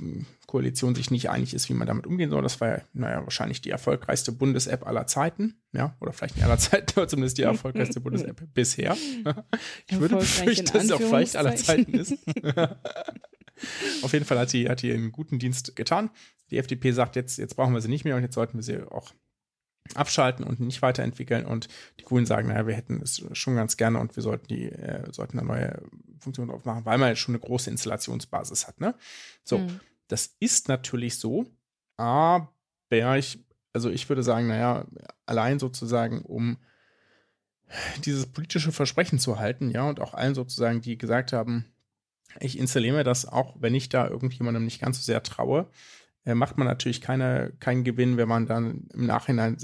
[0.46, 2.42] Koalition sich nicht einig ist, wie man damit umgehen soll.
[2.42, 5.60] Das war ja, naja, wahrscheinlich die erfolgreichste Bundes-App aller Zeiten.
[5.72, 8.96] Ja, oder vielleicht nicht aller Zeiten, aber zumindest die erfolgreichste Bundes-App bisher.
[9.88, 12.14] Ich würde befürchten, dass es auch vielleicht aller Zeiten ist.
[14.02, 16.10] Auf jeden Fall hat die, hat die einen guten Dienst getan.
[16.50, 18.82] Die FDP sagt jetzt, jetzt brauchen wir sie nicht mehr und jetzt sollten wir sie
[18.90, 19.12] auch
[19.94, 21.46] abschalten und nicht weiterentwickeln.
[21.46, 24.66] Und die Grünen sagen, naja, wir hätten es schon ganz gerne und wir sollten die,
[24.66, 25.82] äh, sollten eine neue
[26.18, 28.80] Funktion drauf machen, weil man jetzt schon eine große Installationsbasis hat.
[28.80, 28.94] Ne?
[29.44, 29.80] So, Mhm.
[30.08, 31.46] das ist natürlich so,
[31.96, 32.48] aber
[32.90, 33.38] ich,
[33.72, 34.86] also ich würde sagen, naja,
[35.26, 36.58] allein sozusagen, um
[38.04, 41.66] dieses politische Versprechen zu halten, ja, und auch allen sozusagen, die gesagt haben,
[42.40, 45.68] ich installiere mir das auch, wenn ich da irgendjemandem nicht ganz so sehr traue,
[46.24, 49.56] äh, macht man natürlich keine, keinen Gewinn, wenn man dann im Nachhinein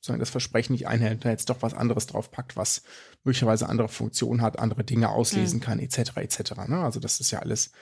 [0.00, 2.82] sozusagen das Versprechen nicht einhält, da jetzt doch was anderes draufpackt, was
[3.22, 5.62] möglicherweise andere Funktionen hat, andere Dinge auslesen mhm.
[5.62, 6.16] kann, etc.
[6.16, 6.52] etc.
[6.68, 6.82] Ne?
[6.82, 7.72] Also das ist ja alles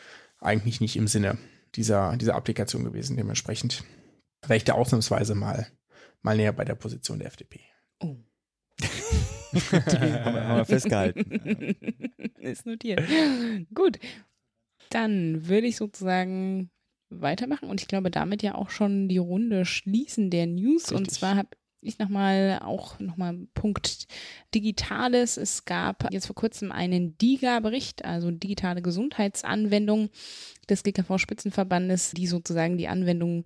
[0.41, 1.39] eigentlich nicht im Sinne
[1.77, 3.17] dieser, dieser Applikation gewesen.
[3.17, 3.85] Dementsprechend
[4.43, 5.69] wäre ich da ausnahmsweise mal,
[6.23, 7.61] mal näher bei der Position der FDP.
[8.01, 8.17] Oh.
[9.73, 11.77] haben, wir, haben wir festgehalten.
[12.41, 13.01] Ist notiert.
[13.73, 14.01] Gut.
[14.91, 16.71] Dann würde ich sozusagen
[17.11, 20.91] weitermachen und ich glaube damit ja auch schon die Runde schließen der News.
[20.91, 20.97] Richtig.
[20.97, 21.49] Und zwar habe
[21.81, 24.07] ich nochmal auch nochmal Punkt
[24.55, 25.37] Digitales.
[25.37, 30.11] Es gab jetzt vor kurzem einen DIGA-Bericht, also digitale Gesundheitsanwendung
[30.69, 33.45] des GKV-Spitzenverbandes, die sozusagen die Anwendung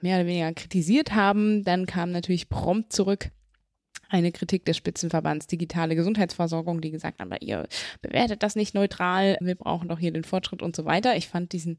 [0.00, 1.64] mehr oder weniger kritisiert haben.
[1.64, 3.30] Dann kam natürlich prompt zurück
[4.12, 7.66] eine Kritik des Spitzenverbands Digitale Gesundheitsversorgung, die gesagt haben, ihr
[8.02, 11.16] bewertet das nicht neutral, wir brauchen doch hier den Fortschritt und so weiter.
[11.16, 11.78] Ich fand diesen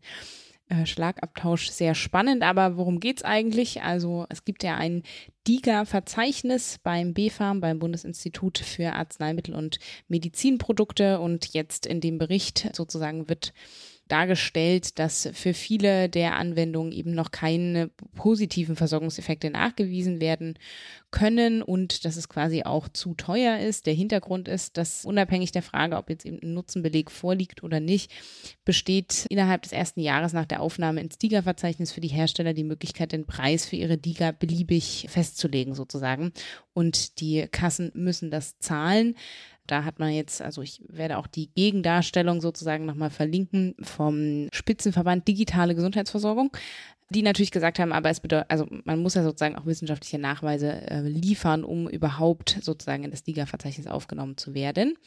[0.69, 2.43] äh, Schlagabtausch sehr spannend.
[2.43, 3.81] Aber worum geht es eigentlich?
[3.81, 5.03] Also es gibt ja ein
[5.47, 11.19] DIGA-Verzeichnis beim BfArM, beim Bundesinstitut für Arzneimittel und Medizinprodukte.
[11.19, 13.53] Und jetzt in dem Bericht sozusagen wird
[14.07, 20.59] dargestellt, dass für viele der Anwendungen eben noch keine positiven Versorgungseffekte nachgewiesen werden
[21.11, 23.85] können und dass es quasi auch zu teuer ist.
[23.85, 28.11] Der Hintergrund ist, dass unabhängig der Frage, ob jetzt eben ein Nutzenbeleg vorliegt oder nicht,
[28.65, 33.11] besteht innerhalb des ersten Jahres nach der Aufnahme ins DIGA-Verzeichnis für die Hersteller die Möglichkeit,
[33.11, 36.33] den Preis für ihre DIGA beliebig festzulegen sozusagen.
[36.73, 39.15] Und die Kassen müssen das zahlen.
[39.67, 45.27] Da hat man jetzt, also ich werde auch die Gegendarstellung sozusagen nochmal verlinken vom Spitzenverband
[45.27, 46.51] Digitale Gesundheitsversorgung
[47.13, 50.89] die natürlich gesagt haben, aber es bedeutet, also man muss ja sozusagen auch wissenschaftliche Nachweise
[50.89, 54.97] äh, liefern, um überhaupt sozusagen in das DIGA-Verzeichnis aufgenommen zu werden.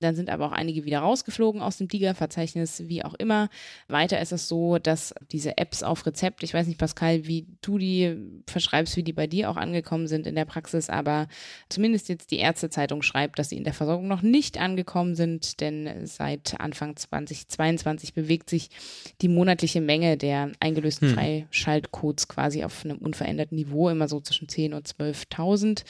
[0.00, 3.48] Dann sind aber auch einige wieder rausgeflogen aus dem DIGA-Verzeichnis, wie auch immer.
[3.88, 7.78] Weiter ist es so, dass diese Apps auf Rezept, ich weiß nicht, Pascal, wie du
[7.78, 11.28] die verschreibst, wie die bei dir auch angekommen sind in der Praxis, aber
[11.68, 16.06] zumindest jetzt die Ärztezeitung schreibt, dass sie in der Versorgung noch nicht angekommen sind, denn
[16.06, 18.70] seit Anfang 2022 bewegt sich
[19.20, 21.14] die monatliche Menge der eingelösten hm.
[21.14, 25.84] frei Schaltcodes quasi auf einem unveränderten Niveau, immer so zwischen 10.000 und 12.000.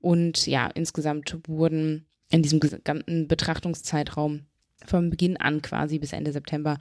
[0.00, 4.46] Und ja, insgesamt wurden in diesem gesamten Betrachtungszeitraum
[4.84, 6.78] vom Beginn an quasi bis Ende September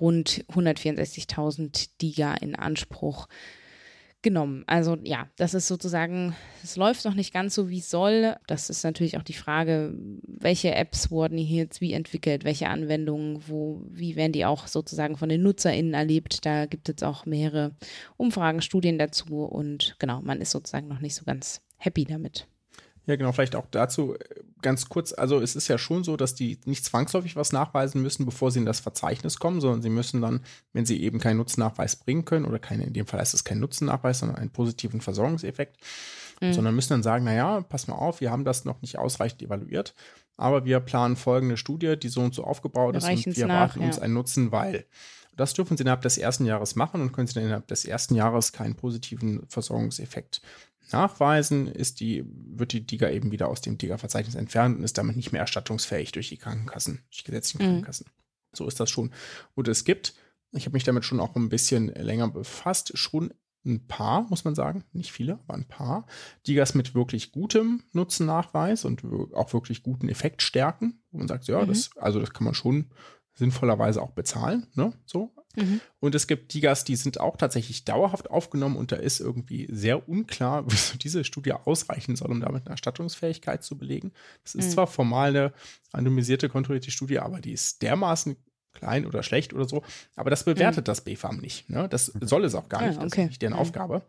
[0.00, 3.28] rund 164.000 Diga in Anspruch
[4.22, 4.64] genommen.
[4.66, 8.36] Also ja, das ist sozusagen, es läuft noch nicht ganz so, wie es soll.
[8.46, 13.42] Das ist natürlich auch die Frage, welche Apps wurden hier jetzt wie entwickelt, welche Anwendungen,
[13.46, 16.44] wo, wie werden die auch sozusagen von den NutzerInnen erlebt.
[16.44, 17.76] Da gibt es auch mehrere
[18.16, 22.48] Umfragen, Studien dazu und genau, man ist sozusagen noch nicht so ganz happy damit.
[23.08, 24.18] Ja, genau, vielleicht auch dazu äh,
[24.60, 25.14] ganz kurz.
[25.14, 28.58] Also es ist ja schon so, dass die nicht zwangsläufig was nachweisen müssen, bevor sie
[28.58, 30.40] in das Verzeichnis kommen, sondern sie müssen dann,
[30.74, 33.60] wenn sie eben keinen Nutzennachweis bringen können, oder keine, in dem Fall heißt es kein
[33.60, 35.78] Nutzennachweis, sondern einen positiven Versorgungseffekt,
[36.42, 36.52] mhm.
[36.52, 39.94] sondern müssen dann sagen, naja, pass mal auf, wir haben das noch nicht ausreichend evaluiert,
[40.36, 43.80] aber wir planen folgende Studie, die so und so aufgebaut wir ist und wir erwarten
[43.80, 44.84] nach, uns einen Nutzen, weil.
[45.36, 48.16] Das dürfen Sie innerhalb des ersten Jahres machen und können Sie dann innerhalb des ersten
[48.16, 50.42] Jahres keinen positiven Versorgungseffekt
[50.92, 55.16] nachweisen, ist die, wird die DIGA eben wieder aus dem DIGA-Verzeichnis entfernt und ist damit
[55.16, 57.68] nicht mehr erstattungsfähig durch die Krankenkassen, durch die gesetzlichen mhm.
[57.68, 58.06] Krankenkassen.
[58.52, 59.12] So ist das schon.
[59.54, 60.14] Und es gibt,
[60.52, 63.32] ich habe mich damit schon auch ein bisschen länger befasst, schon
[63.64, 66.06] ein paar, muss man sagen, nicht viele, aber ein paar,
[66.46, 69.02] DIGAs mit wirklich gutem Nutzennachweis und
[69.34, 71.68] auch wirklich guten Effektstärken, wo man sagt, ja, mhm.
[71.68, 72.90] das, also das kann man schon
[73.34, 74.92] sinnvollerweise auch bezahlen, ne?
[75.04, 75.34] So.
[75.58, 75.80] Mhm.
[76.00, 80.08] Und es gibt Digas, die sind auch tatsächlich dauerhaft aufgenommen und da ist irgendwie sehr
[80.08, 84.12] unklar, wieso diese Studie ausreichen soll, um damit eine Erstattungsfähigkeit zu belegen.
[84.44, 84.70] Das ist mhm.
[84.70, 85.52] zwar formal eine
[85.92, 88.36] anonymisierte, kontrollierte Studie, aber die ist dermaßen
[88.72, 89.82] klein oder schlecht oder so.
[90.16, 90.86] Aber das bewertet mhm.
[90.86, 91.68] das BfArM nicht.
[91.68, 91.88] Ne?
[91.88, 92.96] Das soll es auch gar nicht.
[92.96, 93.08] Ja, okay.
[93.08, 93.58] Das ist nicht deren mhm.
[93.58, 94.02] Aufgabe.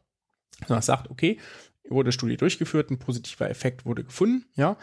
[0.60, 1.40] Sondern es sagt, okay,
[1.88, 4.78] wurde Studie durchgeführt, ein positiver Effekt wurde gefunden, ja,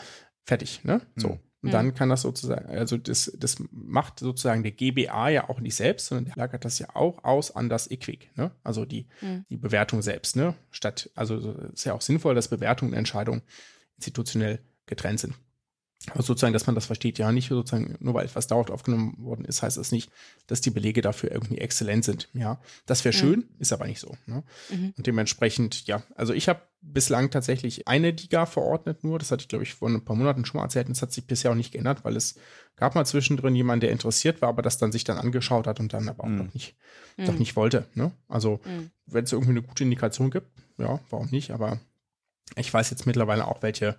[0.45, 0.83] fertig.
[0.85, 1.03] Ne?
[1.15, 1.39] So.
[1.67, 1.69] Mhm.
[1.69, 5.75] Und dann kann das sozusagen, also das, das macht sozusagen der GBA ja auch nicht
[5.75, 8.51] selbst, sondern der lagert das ja auch aus an das EQUIC, ne?
[8.63, 9.45] Also die, mhm.
[9.51, 10.55] die Bewertung selbst, ne?
[10.71, 13.43] Statt, also ist ja auch sinnvoll, dass Bewertung und Entscheidung
[13.97, 15.35] institutionell getrennt sind.
[16.11, 19.45] Aber sozusagen, dass man das versteht, ja, nicht sozusagen, nur weil etwas dauerhaft aufgenommen worden
[19.45, 20.11] ist, heißt das nicht,
[20.47, 22.29] dass die Belege dafür irgendwie exzellent sind.
[22.33, 23.49] Ja, das wäre schön, mhm.
[23.59, 24.17] ist aber nicht so.
[24.27, 24.45] Ne?
[24.71, 24.95] Mhm.
[24.97, 29.19] Und dementsprechend, ja, also ich habe bislang tatsächlich eine DIGA verordnet nur.
[29.19, 30.87] Das hatte ich, glaube ich, vor ein paar Monaten schon mal erzählt.
[30.87, 32.37] Und das hat sich bisher auch nicht geändert, weil es
[32.77, 35.93] gab mal zwischendrin jemanden, der interessiert war, aber das dann sich dann angeschaut hat und
[35.93, 36.37] dann aber auch mhm.
[36.37, 36.77] noch nicht,
[37.17, 37.27] mhm.
[37.27, 37.87] doch nicht wollte.
[37.95, 38.13] Ne?
[38.29, 38.91] Also, mhm.
[39.07, 41.51] wenn es irgendwie eine gute Indikation gibt, ja, warum nicht?
[41.51, 41.81] Aber
[42.55, 43.99] ich weiß jetzt mittlerweile auch, welche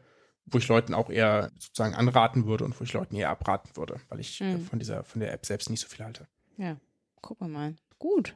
[0.50, 4.00] wo ich Leuten auch eher sozusagen anraten würde und wo ich Leuten eher abraten würde,
[4.10, 4.62] weil ich mhm.
[4.62, 6.28] von dieser, von der App selbst nicht so viel halte.
[6.58, 6.78] Ja,
[7.22, 7.76] gucken wir mal.
[8.00, 8.36] Gut.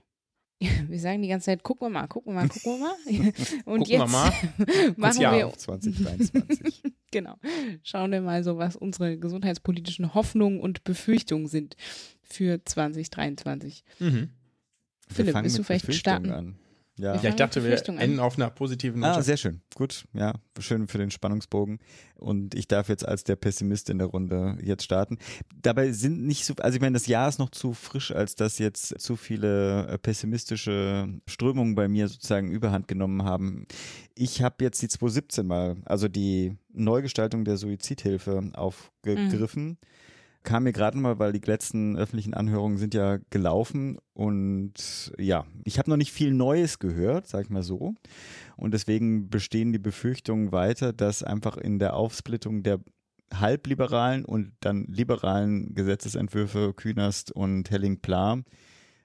[0.88, 2.96] wir sagen die ganze Zeit, gucken wir mal, gucken wir mal, gucken wir mal.
[3.66, 4.94] Und Gucken wir jetzt mal.
[4.98, 6.84] machen Jahr wir Auf 2023.
[7.12, 7.38] Genau.
[7.84, 11.76] Schauen wir mal so, was unsere gesundheitspolitischen Hoffnungen und Befürchtungen sind
[12.22, 13.84] für 2023.
[14.00, 14.30] Mhm.
[15.10, 16.32] Philipp, willst du vielleicht starten?
[16.32, 16.56] an.
[17.02, 17.16] Ja.
[17.16, 17.98] Ich fangen dachte, wir an.
[17.98, 19.20] enden auf einer positiven Note.
[19.20, 19.62] Ah, sehr schön.
[19.74, 21.80] Gut, ja, schön für den Spannungsbogen.
[22.16, 25.18] Und ich darf jetzt als der Pessimist in der Runde jetzt starten.
[25.62, 28.60] Dabei sind nicht so, also ich meine, das Jahr ist noch zu frisch, als dass
[28.60, 33.66] jetzt zu viele äh, pessimistische Strömungen bei mir sozusagen überhand genommen haben.
[34.14, 39.80] Ich habe jetzt die 2017 mal, also die Neugestaltung der Suizidhilfe aufgegriffen.
[40.44, 45.78] Kam mir gerade mal, weil die letzten öffentlichen Anhörungen sind ja gelaufen und ja, ich
[45.78, 47.94] habe noch nicht viel Neues gehört, sag ich mal so.
[48.58, 52.80] Und deswegen bestehen die Befürchtungen weiter, dass einfach in der Aufsplittung der
[53.34, 58.42] halbliberalen und dann liberalen Gesetzesentwürfe Künast und Helling-Pla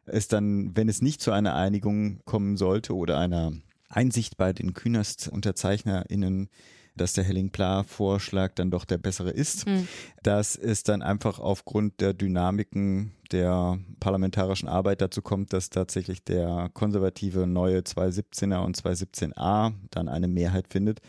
[0.06, 3.52] es dann, wenn es nicht zu einer Einigung kommen sollte oder einer
[3.88, 6.48] Einsicht bei den Künast-UnterzeichnerInnen,
[6.96, 9.86] dass der Helling-Pla-Vorschlag dann doch der bessere ist, Hm.
[10.22, 16.70] dass es dann einfach aufgrund der Dynamiken der parlamentarischen Arbeit dazu kommt, dass tatsächlich der
[16.72, 21.00] konservative neue 217er und 217a dann eine Mehrheit findet.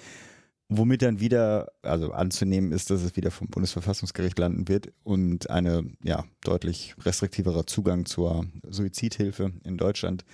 [0.69, 5.86] Womit dann wieder, also anzunehmen ist, dass es wieder vom Bundesverfassungsgericht landen wird und eine
[6.04, 10.26] ja deutlich restriktiverer Zugang zur Suizidhilfe in Deutschland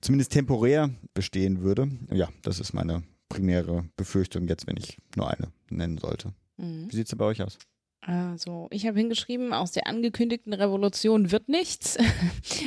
[0.00, 1.90] zumindest temporär bestehen würde.
[2.10, 6.32] Ja, das ist meine primäre Befürchtung jetzt, wenn ich nur eine nennen sollte.
[6.56, 6.90] Mhm.
[6.90, 7.58] Wie sieht's denn bei euch aus?
[8.06, 11.96] Also, ich habe hingeschrieben, aus der angekündigten Revolution wird nichts.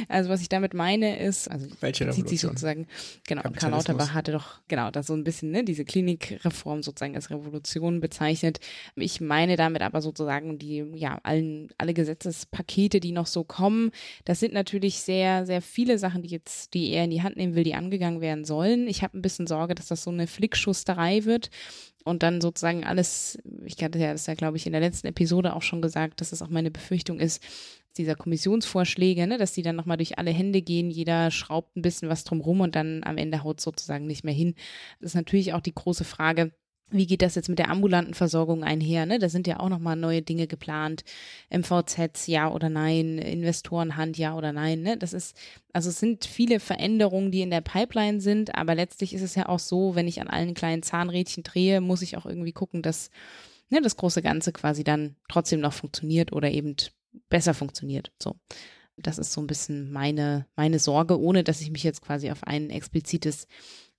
[0.09, 2.51] Also, was ich damit meine, ist, also Welche bezieht sich Revolution?
[2.51, 2.87] sozusagen,
[3.27, 3.71] genau, Karl.
[3.71, 8.59] Lauterbach hatte doch, genau, das so ein bisschen, ne, diese Klinikreform sozusagen als Revolution bezeichnet.
[8.95, 13.91] Ich meine damit aber sozusagen die, ja, allen, alle Gesetzespakete, die noch so kommen.
[14.23, 17.55] Das sind natürlich sehr, sehr viele Sachen, die jetzt, die er in die Hand nehmen
[17.55, 18.87] will, die angegangen werden sollen.
[18.87, 21.49] Ich habe ein bisschen Sorge, dass das so eine Flickschusterei wird
[22.07, 25.55] und dann sozusagen alles, ich hatte ja das ja, glaube ich, in der letzten Episode
[25.55, 27.43] auch schon gesagt, dass es auch meine Befürchtung ist,
[27.97, 32.09] dieser Kommissionsvorschläge, ne, dass die dann nochmal durch alle Hände gehen, jeder schraubt ein bisschen
[32.09, 34.55] was drum rum und dann am Ende haut sozusagen nicht mehr hin.
[34.99, 36.51] Das ist natürlich auch die große Frage,
[36.89, 39.05] wie geht das jetzt mit der ambulanten Versorgung einher?
[39.05, 39.19] Ne?
[39.19, 41.03] Da sind ja auch nochmal neue Dinge geplant.
[41.49, 44.81] MVZs, ja oder nein, Investorenhand, ja oder nein.
[44.83, 44.97] Ne?
[44.97, 45.35] Das ist,
[45.73, 49.49] also es sind viele Veränderungen, die in der Pipeline sind, aber letztlich ist es ja
[49.49, 53.09] auch so, wenn ich an allen kleinen Zahnrädchen drehe, muss ich auch irgendwie gucken, dass
[53.69, 56.75] ne, das große Ganze quasi dann trotzdem noch funktioniert oder eben
[57.29, 58.11] besser funktioniert.
[58.21, 58.35] So.
[58.95, 62.43] Das ist so ein bisschen meine, meine Sorge, ohne dass ich mich jetzt quasi auf
[62.43, 63.47] ein explizites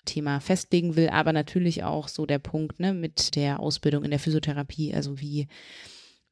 [0.04, 4.18] Thema festlegen will, aber natürlich auch so der Punkt ne, mit der Ausbildung in der
[4.18, 5.48] Physiotherapie, also wie,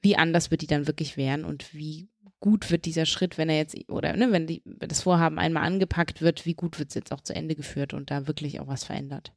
[0.00, 2.09] wie anders wird die dann wirklich werden und wie
[2.40, 6.20] gut wird dieser Schritt, wenn er jetzt, oder ne, wenn, die, das Vorhaben einmal angepackt
[6.20, 8.85] wird, wie gut wird es jetzt auch zu Ende geführt und da wirklich auch was
[8.85, 9.33] verändert.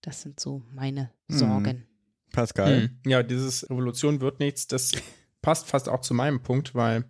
[0.00, 1.36] Das sind so meine Mhm.
[1.36, 1.84] Sorgen.
[2.32, 2.80] Pascal?
[2.80, 3.10] Mhm.
[3.10, 4.92] Ja, dieses Revolution wird nichts, das
[5.42, 7.04] passt fast auch zu meinem Punkt, weil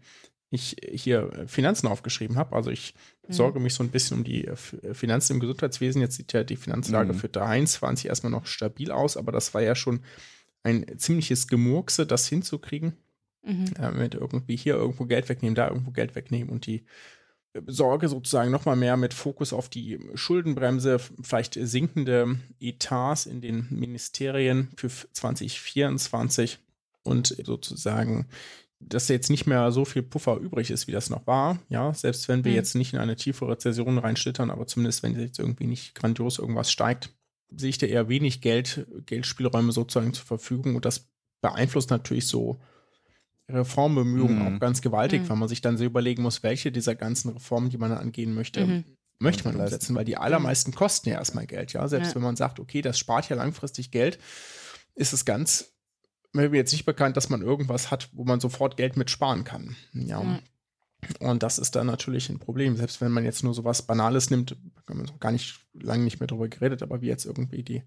[0.51, 2.55] ich hier Finanzen aufgeschrieben habe.
[2.55, 3.14] Also ich Mhm.
[3.29, 6.01] Sorge mich so ein bisschen um die F- Finanzen im Gesundheitswesen.
[6.01, 7.19] Jetzt sieht ja die Finanzlage Mhm.
[7.19, 10.01] für 23 erstmal noch stabil aus, aber das war ja schon
[10.63, 12.95] ein ziemliches Gemurkse, das hinzukriegen.
[13.47, 13.67] Mhm.
[13.79, 16.87] äh, mit irgendwie hier irgendwo Geld wegnehmen, da irgendwo Geld wegnehmen und die
[17.53, 23.67] äh, Sorge sozusagen nochmal mehr mit Fokus auf die Schuldenbremse, vielleicht sinkende Etats in den
[23.69, 26.59] Ministerien für f- 2024
[27.03, 28.27] und sozusagen,
[28.87, 31.59] dass jetzt nicht mehr so viel Puffer übrig ist, wie das noch war.
[31.69, 32.57] Ja, selbst wenn wir Mhm.
[32.57, 36.71] jetzt nicht in eine tiefe Rezession reinschlittern, aber zumindest wenn jetzt irgendwie nicht grandios irgendwas
[36.71, 37.11] steigt,
[37.57, 41.09] sehe ich da eher wenig Geld, Geldspielräume sozusagen zur Verfügung und das
[41.41, 42.61] beeinflusst natürlich so
[43.49, 44.57] Reformbemühungen Mhm.
[44.57, 45.29] auch ganz gewaltig, Mhm.
[45.29, 48.67] weil man sich dann so überlegen muss, welche dieser ganzen Reformen, die man angehen möchte,
[48.67, 48.85] Mhm.
[49.19, 49.75] möchte man Leisten.
[49.75, 51.87] umsetzen, weil die allermeisten kosten ja erstmal Geld, ja.
[51.87, 52.15] Selbst Ja.
[52.17, 54.19] wenn man sagt, okay, das spart ja langfristig Geld,
[54.95, 55.74] ist es ganz
[56.35, 59.77] mir jetzt nicht bekannt, dass man irgendwas hat, wo man sofort Geld mit sparen kann.
[59.93, 60.23] Ja.
[60.23, 60.39] Ja.
[61.21, 62.77] Und das ist dann natürlich ein Problem.
[62.77, 64.57] Selbst wenn man jetzt nur so was Banales nimmt,
[64.89, 67.83] haben wir noch gar nicht lange nicht mehr drüber geredet, aber wie jetzt irgendwie die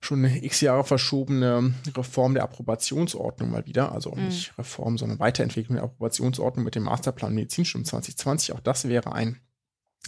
[0.00, 4.26] schon x Jahre verschobene Reform der Approbationsordnung mal wieder, also Mhm.
[4.26, 8.54] nicht Reform, sondern Weiterentwicklung der Approbationsordnung mit dem Masterplan Medizinstudium 2020.
[8.54, 9.40] Auch das wäre ein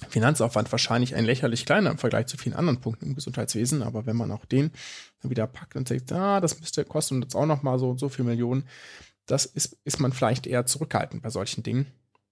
[0.08, 4.16] Finanzaufwand wahrscheinlich ein lächerlich kleiner im Vergleich zu vielen anderen Punkten im Gesundheitswesen, aber wenn
[4.16, 4.70] man auch den
[5.22, 8.08] wieder packt und sagt, ah, das müsste kosten uns auch noch mal so und so
[8.08, 8.68] viel Millionen,
[9.26, 11.86] das ist, ist man vielleicht eher zurückhaltend bei solchen Dingen.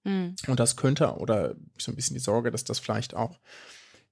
[0.04, 0.36] Mhm.
[0.46, 3.40] Und das könnte, oder so ein bisschen die Sorge, dass das vielleicht auch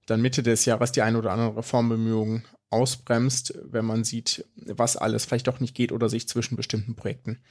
[0.07, 5.27] dann Mitte des Jahres die eine oder andere Reformbemühung ausbremst, wenn man sieht, was alles
[5.27, 7.43] vielleicht doch nicht geht oder sich zwischen bestimmten Projekten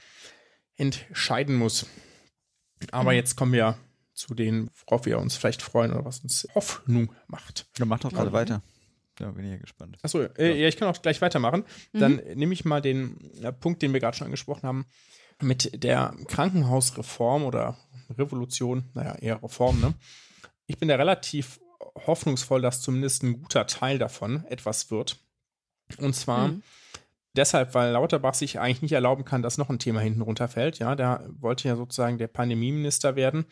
[0.76, 1.86] entscheiden muss.
[2.90, 3.16] Aber Mhm.
[3.16, 3.78] jetzt kommen wir
[4.14, 7.66] zu denen, worauf wir uns vielleicht freuen oder was uns Hoffnung macht.
[7.78, 8.62] Dann mach doch gerade weiter.
[9.16, 9.98] Da bin ich ja gespannt.
[10.02, 10.68] Achso, äh, ja.
[10.68, 11.64] ich kann auch gleich weitermachen.
[11.92, 14.86] Dann nehme ich mal den äh, Punkt, den wir gerade schon angesprochen haben,
[15.40, 17.76] mit der Krankenhausreform oder
[18.16, 19.94] Revolution, naja, eher Reform, ne?
[20.66, 21.60] Ich bin da relativ
[22.06, 25.18] hoffnungsvoll, dass zumindest ein guter Teil davon etwas wird.
[25.98, 26.62] Und zwar Mhm.
[27.34, 30.78] deshalb, weil Lauterbach sich eigentlich nicht erlauben kann, dass noch ein Thema hinten runterfällt.
[30.78, 33.44] Ja, der wollte ja sozusagen der Pandemieminister werden.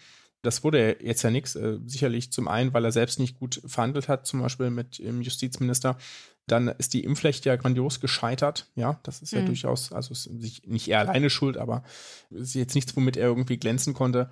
[0.42, 1.54] Das wurde jetzt ja nichts.
[1.54, 5.20] Äh, sicherlich zum einen, weil er selbst nicht gut verhandelt hat, zum Beispiel mit dem
[5.20, 5.98] Justizminister.
[6.46, 8.66] Dann ist die Impfpflicht ja grandios gescheitert.
[8.74, 9.46] Ja, das ist ja Mhm.
[9.46, 10.14] durchaus, also
[10.64, 11.82] nicht er alleine schuld, aber
[12.30, 14.30] es ist jetzt nichts, womit er irgendwie glänzen konnte.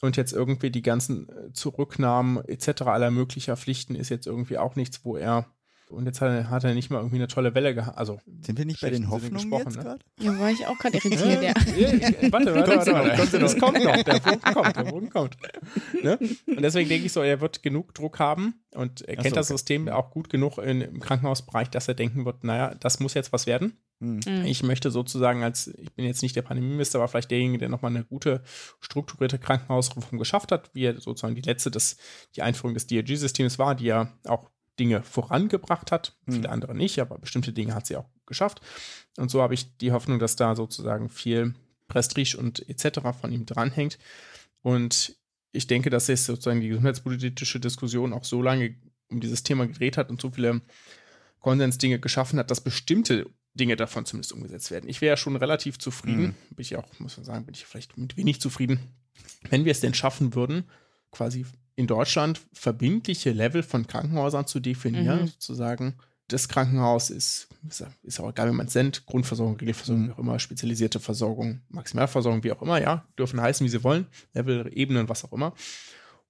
[0.00, 2.82] Und jetzt irgendwie die ganzen äh, Zurücknahmen etc.
[2.82, 5.46] aller möglicher Pflichten ist jetzt irgendwie auch nichts, wo er
[5.88, 7.96] und jetzt hat er, hat er nicht mal irgendwie eine tolle Welle gehabt.
[7.96, 9.82] Also Sind wir nicht bei den Hoffnungen gesprochen, jetzt ne?
[9.82, 10.04] gerade?
[10.20, 11.54] Ja, war ich auch gerade irritiert, ja.
[11.76, 13.38] Ja, ich- warte, warte, warte, warte.
[13.38, 15.36] Das kommt noch, der Punkt kommt, der Punkt kommt.
[16.02, 16.18] Ne?
[16.46, 19.46] Und deswegen denke ich so, er wird genug Druck haben und er kennt so, das
[19.46, 19.54] okay.
[19.54, 23.32] System auch gut genug in, im Krankenhausbereich, dass er denken wird, naja, das muss jetzt
[23.32, 23.76] was werden.
[24.00, 24.20] Hm.
[24.26, 24.44] Mhm.
[24.44, 27.90] Ich möchte sozusagen als, ich bin jetzt nicht der Pandemieminister, aber vielleicht derjenige, der nochmal
[27.90, 28.42] eine gute,
[28.80, 31.96] strukturierte Krankenhausreform geschafft hat, wie er sozusagen die letzte, des,
[32.36, 36.16] die Einführung des DRG-Systems war, die ja auch Dinge vorangebracht hat.
[36.26, 36.34] Hm.
[36.34, 38.60] Viele andere nicht, aber bestimmte Dinge hat sie auch geschafft.
[39.16, 41.54] Und so habe ich die Hoffnung, dass da sozusagen viel
[41.88, 43.00] Prestige und etc.
[43.20, 43.98] von ihm dranhängt.
[44.62, 45.16] Und
[45.52, 48.74] ich denke, dass sich sozusagen die gesundheitspolitische Diskussion auch so lange
[49.10, 50.60] um dieses Thema gedreht hat und so viele
[51.40, 54.88] Konsensdinge geschaffen hat, dass bestimmte Dinge davon zumindest umgesetzt werden.
[54.88, 56.34] Ich wäre ja schon relativ zufrieden, Mhm.
[56.54, 58.80] bin ich auch, muss man sagen, bin ich vielleicht mit wenig zufrieden,
[59.48, 60.64] wenn wir es denn schaffen würden,
[61.10, 61.46] quasi
[61.78, 65.26] in Deutschland verbindliche Level von Krankenhäusern zu definieren, Mhm.
[65.28, 65.94] sozusagen.
[66.26, 70.08] Das Krankenhaus ist, ist, ist auch egal, wie man es nennt, Grundversorgung, Regelversorgung, Mhm.
[70.08, 74.06] wie auch immer, spezialisierte Versorgung, Maximalversorgung, wie auch immer, ja, dürfen heißen, wie sie wollen,
[74.34, 75.54] Level, Ebenen, was auch immer.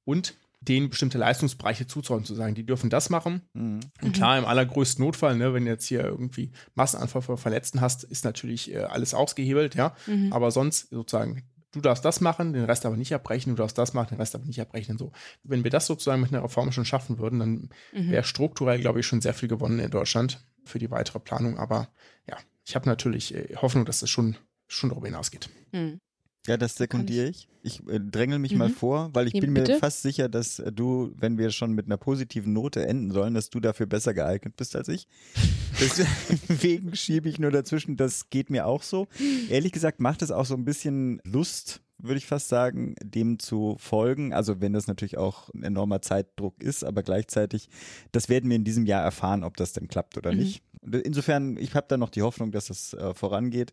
[0.04, 3.80] Und denen bestimmte Leistungsbereiche zuzuordnen, zu sagen, die dürfen das machen, Mhm.
[4.02, 8.04] und klar, im allergrößten Notfall, ne, wenn du jetzt hier irgendwie Massenanfall von Verletzten hast,
[8.04, 9.94] ist natürlich äh, alles ausgehebelt, ja.
[10.06, 10.32] Mhm.
[10.32, 13.94] Aber sonst sozusagen, du darfst das machen, den Rest aber nicht abbrechen, du darfst das
[13.94, 14.92] machen, den Rest aber nicht abbrechen.
[14.92, 15.12] und So.
[15.42, 18.10] Wenn wir das sozusagen mit einer Reform schon schaffen würden, dann Mhm.
[18.10, 21.58] wäre strukturell, glaube ich, schon sehr viel gewonnen in Deutschland für die weitere Planung.
[21.58, 21.88] Aber
[22.28, 25.48] ja, ich habe natürlich äh, Hoffnung, dass es schon, schon darüber hinausgeht.
[25.72, 25.98] Mhm.
[26.48, 27.46] Ja, das sekundiere ich.
[27.62, 28.72] Ich äh, drängel mich mal Mhm.
[28.72, 29.78] vor, weil ich Ja, bin mir bitte?
[29.78, 33.50] fast sicher, dass äh, du, wenn wir schon mit einer positiven Note enden sollen, dass
[33.50, 35.06] du dafür besser geeignet bist als ich.
[35.80, 39.06] Deswegen schiebe ich nur dazwischen, das geht mir auch so.
[39.48, 43.76] Ehrlich gesagt macht es auch so ein bisschen Lust, würde ich fast sagen, dem zu
[43.78, 44.32] folgen.
[44.32, 47.68] Also wenn das natürlich auch ein enormer Zeitdruck ist, aber gleichzeitig,
[48.12, 50.38] das werden wir in diesem Jahr erfahren, ob das denn klappt oder Mhm.
[50.38, 50.62] nicht.
[51.04, 53.72] Insofern, ich habe da noch die Hoffnung, dass es äh, vorangeht.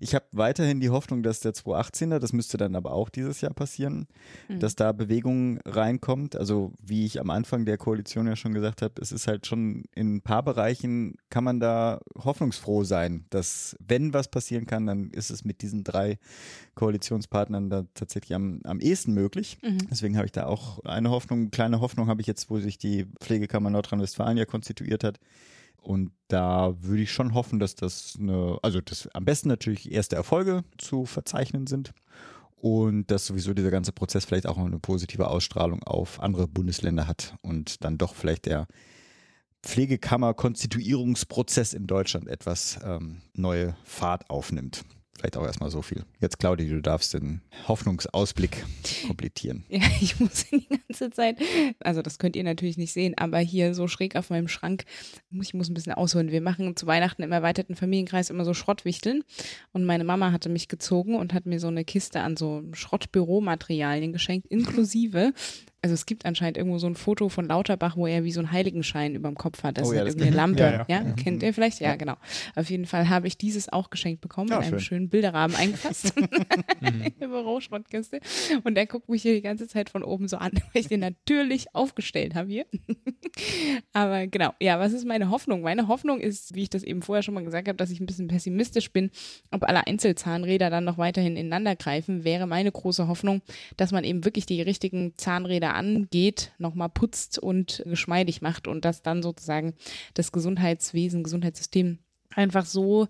[0.00, 3.54] Ich habe weiterhin die Hoffnung, dass der 218er, das müsste dann aber auch dieses Jahr
[3.54, 4.08] passieren,
[4.48, 4.58] Mhm.
[4.58, 6.34] dass da Bewegung reinkommt.
[6.34, 9.84] Also wie ich am Anfang der Koalition ja schon gesagt habe, es ist halt schon
[9.94, 15.10] in ein paar Bereichen kann man da hoffnungsfroh sein, dass wenn was passieren kann, dann
[15.12, 16.18] ist es mit diesen drei
[16.80, 19.58] Koalitionspartnern da tatsächlich am, am ehesten möglich.
[19.62, 19.86] Mhm.
[19.90, 23.04] Deswegen habe ich da auch eine Hoffnung, kleine Hoffnung habe ich jetzt, wo sich die
[23.20, 25.20] Pflegekammer Nordrhein-Westfalen ja konstituiert hat.
[25.76, 30.16] Und da würde ich schon hoffen, dass das eine, also das am besten natürlich erste
[30.16, 31.92] Erfolge zu verzeichnen sind
[32.56, 37.34] und dass sowieso dieser ganze Prozess vielleicht auch eine positive Ausstrahlung auf andere Bundesländer hat
[37.42, 38.66] und dann doch vielleicht der
[39.62, 44.82] Pflegekammer-Konstituierungsprozess in Deutschland etwas ähm, neue Fahrt aufnimmt.
[45.16, 46.04] Vielleicht auch erstmal so viel.
[46.20, 48.64] Jetzt, Claudia, du darfst den Hoffnungsausblick
[49.06, 49.64] komplettieren.
[49.70, 51.38] Ja, ich muss die ganze Zeit,
[51.80, 54.84] also das könnt ihr natürlich nicht sehen, aber hier so schräg auf meinem Schrank,
[55.30, 56.30] ich muss ein bisschen ausholen.
[56.30, 59.22] Wir machen zu Weihnachten im erweiterten Familienkreis immer so Schrottwichteln
[59.72, 64.12] und meine Mama hatte mich gezogen und hat mir so eine Kiste an so Schrottbüromaterialien
[64.12, 65.32] geschenkt, inklusive
[65.82, 68.52] also es gibt anscheinend irgendwo so ein Foto von Lauterbach, wo er wie so einen
[68.52, 69.78] Heiligenschein über dem Kopf hat.
[69.78, 70.60] Das Oh ist ja, halt das irgendwie eine Lampe.
[70.62, 71.12] Ja, Ja, ja.
[71.14, 71.80] kennt ihr vielleicht?
[71.80, 72.16] Ja, genau.
[72.54, 74.80] Auf jeden Fall habe ich dieses auch geschenkt bekommen in einem schön.
[74.80, 76.12] schönen Bilderrahmen eingefasst.
[76.80, 77.12] Mhm.
[77.20, 78.20] Eine Büroschrottkiste.
[78.64, 81.00] Und der guckt mich hier die ganze Zeit von oben so an, weil ich den
[81.00, 82.64] natürlich aufgestellt habe hier.
[83.92, 85.62] Aber genau, ja, was ist meine Hoffnung?
[85.62, 88.06] Meine Hoffnung ist, wie ich das eben vorher schon mal gesagt habe, dass ich ein
[88.06, 89.10] bisschen pessimistisch bin,
[89.50, 93.42] ob alle Einzelzahnräder dann noch weiterhin ineinander greifen, wäre meine große Hoffnung,
[93.76, 99.02] dass man eben wirklich die richtigen Zahnräder angeht, nochmal putzt und geschmeidig macht und dass
[99.02, 99.74] dann sozusagen
[100.14, 101.98] das Gesundheitswesen, Gesundheitssystem
[102.34, 103.08] einfach so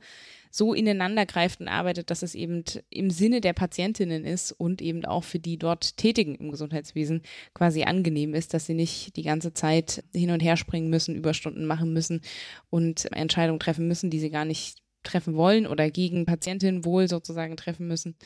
[0.50, 5.04] so ineinander greift und arbeitet, dass es eben im Sinne der Patientinnen ist und eben
[5.04, 7.22] auch für die dort Tätigen im Gesundheitswesen
[7.54, 11.66] quasi angenehm ist, dass sie nicht die ganze Zeit hin und her springen müssen, Überstunden
[11.66, 12.20] machen müssen
[12.68, 17.86] und Entscheidungen treffen müssen, die sie gar nicht treffen wollen oder gegen Patientinnenwohl sozusagen treffen
[17.86, 18.16] müssen.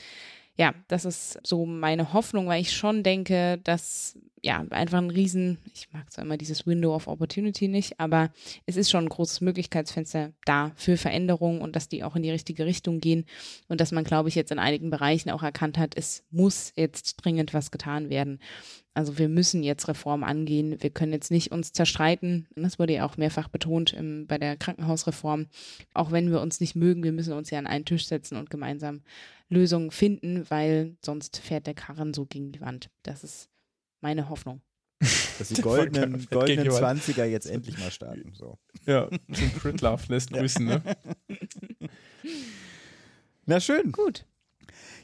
[0.56, 5.58] Ja, das ist so meine Hoffnung, weil ich schon denke, dass ja einfach ein Riesen,
[5.74, 8.30] ich mag zwar immer dieses Window of Opportunity nicht, aber
[8.66, 12.30] es ist schon ein großes Möglichkeitsfenster da für Veränderungen und dass die auch in die
[12.30, 13.24] richtige Richtung gehen
[13.68, 17.16] und dass man, glaube ich, jetzt in einigen Bereichen auch erkannt hat, es muss jetzt
[17.24, 18.38] dringend was getan werden.
[18.94, 20.80] Also wir müssen jetzt Reform angehen.
[20.80, 22.46] Wir können jetzt nicht uns zerstreiten.
[22.54, 25.48] Das wurde ja auch mehrfach betont im, bei der Krankenhausreform.
[25.92, 28.50] Auch wenn wir uns nicht mögen, wir müssen uns ja an einen Tisch setzen und
[28.50, 29.02] gemeinsam
[29.48, 32.88] Lösungen finden, weil sonst fährt der Karren so gegen die Wand.
[33.02, 33.50] Das ist
[34.00, 34.60] meine Hoffnung.
[35.38, 38.32] Dass die goldenen, goldenen 20er jetzt endlich mal starten.
[38.34, 38.58] So.
[38.86, 40.82] Ja, zum Crit Love lässt grüßen, ne?
[43.46, 43.90] Na schön.
[43.90, 44.24] Gut.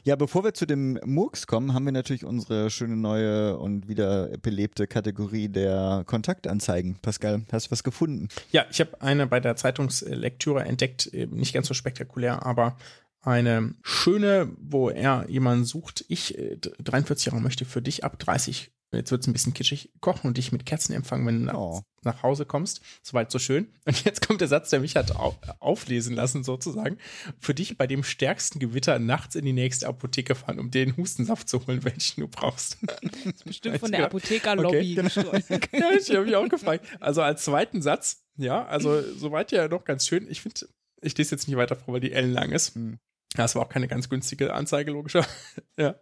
[0.03, 4.29] Ja, bevor wir zu dem Murks kommen, haben wir natürlich unsere schöne neue und wieder
[4.41, 6.97] belebte Kategorie der Kontaktanzeigen.
[7.03, 8.27] Pascal, hast du was gefunden?
[8.51, 12.77] Ja, ich habe eine bei der Zeitungslektüre entdeckt, nicht ganz so spektakulär, aber
[13.21, 16.05] eine schöne, wo er jemanden sucht.
[16.07, 16.37] Ich,
[16.83, 19.89] 43 Jahre, möchte für dich ab 30 Jetzt wird es ein bisschen kitschig.
[20.01, 21.81] Kochen und dich mit Kerzen empfangen, wenn du oh.
[22.03, 22.81] nach Hause kommst.
[23.01, 23.69] Soweit so schön.
[23.85, 25.15] Und jetzt kommt der Satz, der mich hat
[25.59, 26.97] auflesen lassen, sozusagen.
[27.39, 31.47] Für dich bei dem stärksten Gewitter nachts in die nächste Apotheke fahren, um den Hustensaft
[31.47, 32.77] zu holen, welchen du brauchst.
[33.01, 34.99] Das ist bestimmt von der Apothekerlobby.
[34.99, 35.69] Okay.
[35.79, 36.85] ja, ich habe mich auch gefragt.
[36.99, 40.29] Also als zweiten Satz, ja, also soweit ja noch ganz schön.
[40.29, 40.67] Ich finde,
[41.01, 42.75] ich lese jetzt nicht weiter vor, weil die Ellen lang ist.
[42.75, 42.99] Hm.
[43.35, 45.25] Das war auch keine ganz günstige Anzeige, logischer.
[45.77, 45.95] ja.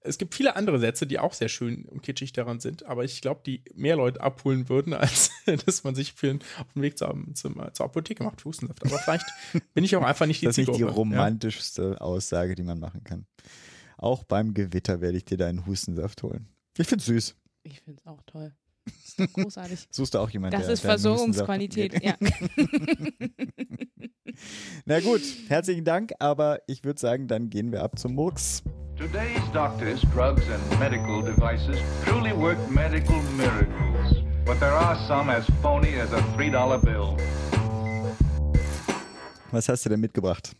[0.00, 3.20] Es gibt viele andere Sätze, die auch sehr schön und kitschig daran sind, aber ich
[3.20, 5.30] glaube, die mehr Leute abholen würden, als
[5.64, 8.84] dass man sich für auf den Weg zur, zur, zur Apotheke macht, Hustensaft.
[8.84, 9.26] Aber vielleicht
[9.74, 11.98] bin ich auch einfach nicht die Das ist nicht die romantischste ja.
[11.98, 13.26] Aussage, die man machen kann.
[13.96, 16.48] Auch beim Gewitter werde ich dir deinen Hustensaft holen.
[16.76, 17.36] Ich finde es süß.
[17.62, 18.52] Ich finde es auch toll.
[18.84, 19.86] Das ist doch großartig.
[19.90, 22.16] Suchst du auch jemanden, Das ist Versorgungsqualität, ja.
[24.86, 28.62] Na gut, herzlichen Dank, aber ich würde sagen, dann gehen wir ab zum Murks.
[28.96, 34.22] Today's doctors, drugs and medical devices truly work medical miracles.
[34.44, 37.16] But there are some as phony as a $3 bill.
[39.50, 40.54] Was hast du denn mitgebracht?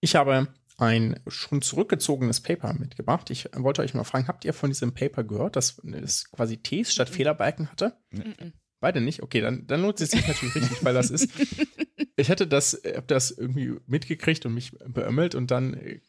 [0.00, 0.48] Ich habe
[0.78, 3.30] ein schon zurückgezogenes Paper mitgebracht.
[3.30, 6.92] Ich wollte euch mal fragen, habt ihr von diesem Paper gehört, dass es quasi Ts
[6.92, 7.96] statt Fehlerbalken hatte?
[8.10, 8.52] Mhm.
[8.80, 9.22] Beide nicht?
[9.22, 11.30] Okay, dann, dann lohnt es sich natürlich richtig, weil das ist.
[12.18, 16.00] Ich hatte das, hab das irgendwie mitgekriegt und mich beömmelt und dann äh,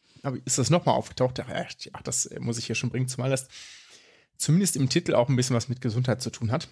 [0.44, 1.40] ist das nochmal aufgetaucht.
[1.92, 3.48] Ach, das muss ich hier schon bringen, zumal das
[4.36, 6.68] zumindest im Titel auch ein bisschen was mit Gesundheit zu tun hat.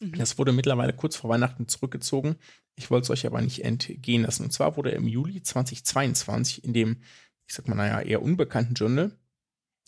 [0.00, 0.12] Mhm.
[0.12, 2.36] Das wurde mittlerweile kurz vor Weihnachten zurückgezogen.
[2.76, 4.44] Ich wollte es euch aber nicht entgehen lassen.
[4.44, 6.98] Und zwar wurde im Juli 2022 in dem
[7.46, 9.12] ich sag mal, naja, eher unbekannten Journal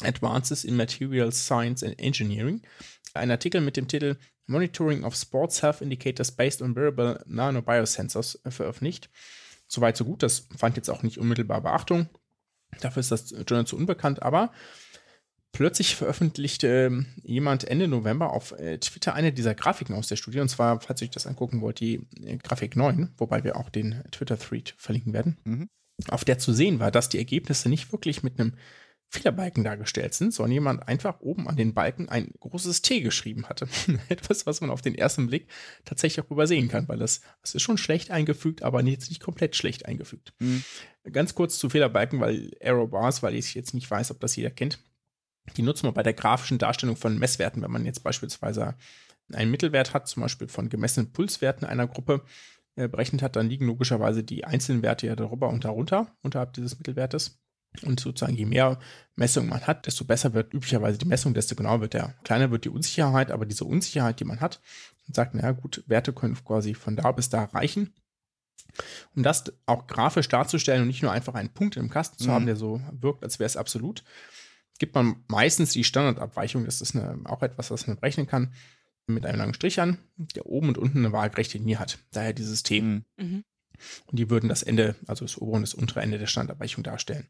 [0.02, 2.60] Advances in Material Science and Engineering
[3.18, 9.10] ein Artikel mit dem Titel Monitoring of Sports Health Indicators Based on Wearable Nanobiosensors veröffentlicht.
[9.68, 12.08] Soweit so gut, das fand jetzt auch nicht unmittelbar Beachtung.
[12.80, 14.52] Dafür ist das Journal zu unbekannt, aber
[15.52, 20.40] plötzlich veröffentlichte ähm, jemand Ende November auf äh, Twitter eine dieser Grafiken aus der Studie.
[20.40, 23.70] Und zwar, falls ihr euch das angucken wollt, die äh, Grafik 9, wobei wir auch
[23.70, 25.38] den Twitter-Thread verlinken werden.
[25.44, 25.68] Mhm
[26.08, 28.54] auf der zu sehen war, dass die Ergebnisse nicht wirklich mit einem
[29.08, 33.68] Fehlerbalken dargestellt sind, sondern jemand einfach oben an den Balken ein großes T geschrieben hatte.
[34.08, 35.48] Etwas, was man auf den ersten Blick
[35.84, 39.56] tatsächlich auch übersehen kann, weil das, das ist schon schlecht eingefügt, aber jetzt nicht komplett
[39.56, 40.34] schlecht eingefügt.
[40.40, 40.64] Mhm.
[41.12, 44.50] Ganz kurz zu Fehlerbalken, weil Arrow Bars, weil ich jetzt nicht weiß, ob das jeder
[44.50, 44.80] kennt.
[45.56, 48.74] Die nutzen wir bei der grafischen Darstellung von Messwerten, wenn man jetzt beispielsweise
[49.32, 52.24] einen Mittelwert hat, zum Beispiel von gemessenen Pulswerten einer Gruppe
[52.74, 56.78] äh, berechnet hat, dann liegen logischerweise die einzelnen Werte ja darüber und darunter, unterhalb dieses
[56.78, 57.40] Mittelwertes.
[57.82, 58.78] Und sozusagen, je mehr
[59.14, 62.64] Messungen man hat, desto besser wird üblicherweise die Messung, desto genauer wird der, kleiner wird
[62.64, 64.60] die Unsicherheit, aber diese Unsicherheit, die man hat,
[65.10, 67.94] sagt, naja, gut, Werte können quasi von da bis da reichen.
[69.14, 72.32] Um das auch grafisch darzustellen und nicht nur einfach einen Punkt im Kasten zu mhm.
[72.32, 74.04] haben, der so wirkt, als wäre es absolut,
[74.78, 76.64] gibt man meistens die Standardabweichung.
[76.64, 78.52] Das ist eine, auch etwas, was man berechnen kann
[79.06, 81.98] mit einem langen Strich an, der oben und unten eine waagrechte Linie hat.
[82.10, 82.80] Daher dieses T.
[82.80, 83.44] Mhm.
[84.06, 87.28] Und die würden das Ende, also das obere und das untere Ende der Standardabweichung darstellen.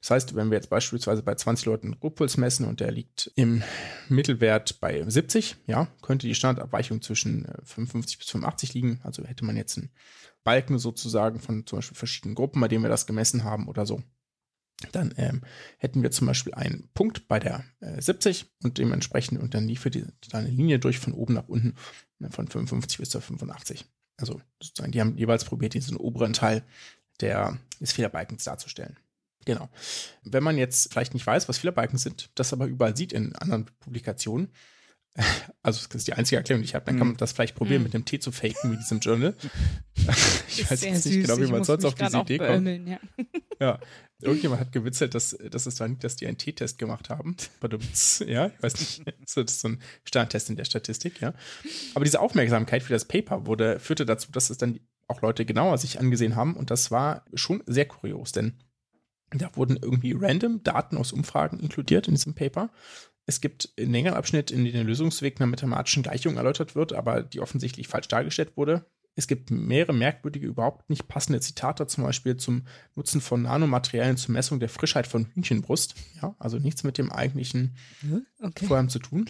[0.00, 3.62] Das heißt, wenn wir jetzt beispielsweise bei 20 Leuten Grobpuls messen und der liegt im
[4.08, 9.00] Mittelwert bei 70, ja, könnte die Standardabweichung zwischen 55 äh, bis 85 liegen.
[9.02, 9.90] Also hätte man jetzt einen
[10.44, 14.02] Balken sozusagen von zum Beispiel verschiedenen Gruppen, bei denen wir das gemessen haben oder so
[14.92, 15.42] dann ähm,
[15.78, 19.94] hätten wir zum Beispiel einen Punkt bei der äh, 70 und dementsprechend und dann liefert
[19.94, 21.74] die, die eine Linie durch von oben nach unten
[22.20, 23.84] äh, von 55 bis zur 85.
[24.18, 26.62] Also sozusagen, die haben jeweils probiert, diesen oberen Teil
[27.20, 28.96] der, des Fehlerbalkens darzustellen.
[29.44, 29.70] Genau.
[30.24, 33.64] Wenn man jetzt vielleicht nicht weiß, was Fehlerbalken sind, das aber überall sieht in anderen
[33.80, 34.50] Publikationen,
[35.62, 37.18] also das ist die einzige Erklärung, die ich habe, dann kann man mhm.
[37.18, 37.84] das vielleicht probieren, mm.
[37.84, 39.34] mit dem T zu faken, wie diesem Journal.
[40.48, 42.88] ich weiß jetzt nicht genau, wie man sonst auf diese Idee kommt.
[42.88, 43.00] Ja.
[43.60, 43.80] Ja,
[44.20, 47.36] irgendjemand hat gewitzelt, dass, dass es war nicht, dass die einen T-Test gemacht haben.
[48.24, 49.02] Ja, ich weiß nicht.
[49.20, 51.34] Das ist so ein Standtest in der Statistik, ja.
[51.96, 54.78] Aber diese Aufmerksamkeit für das Paper wurde, führte dazu, dass es dann
[55.08, 56.54] auch Leute genauer sich angesehen haben.
[56.54, 58.62] Und das war schon sehr kurios, denn
[59.30, 62.70] da wurden irgendwie random Daten aus Umfragen inkludiert in diesem Paper.
[63.28, 67.22] Es gibt einen längeren Abschnitt, in dem der Lösungsweg einer mathematischen Gleichung erläutert wird, aber
[67.22, 68.86] die offensichtlich falsch dargestellt wurde.
[69.16, 74.32] Es gibt mehrere merkwürdige, überhaupt nicht passende Zitate, zum Beispiel zum Nutzen von Nanomaterialien zur
[74.32, 75.94] Messung der Frischheit von Hühnchenbrust.
[76.22, 77.76] Ja, also nichts mit dem eigentlichen
[78.40, 78.64] Okay.
[78.64, 79.28] Vorhaben zu tun.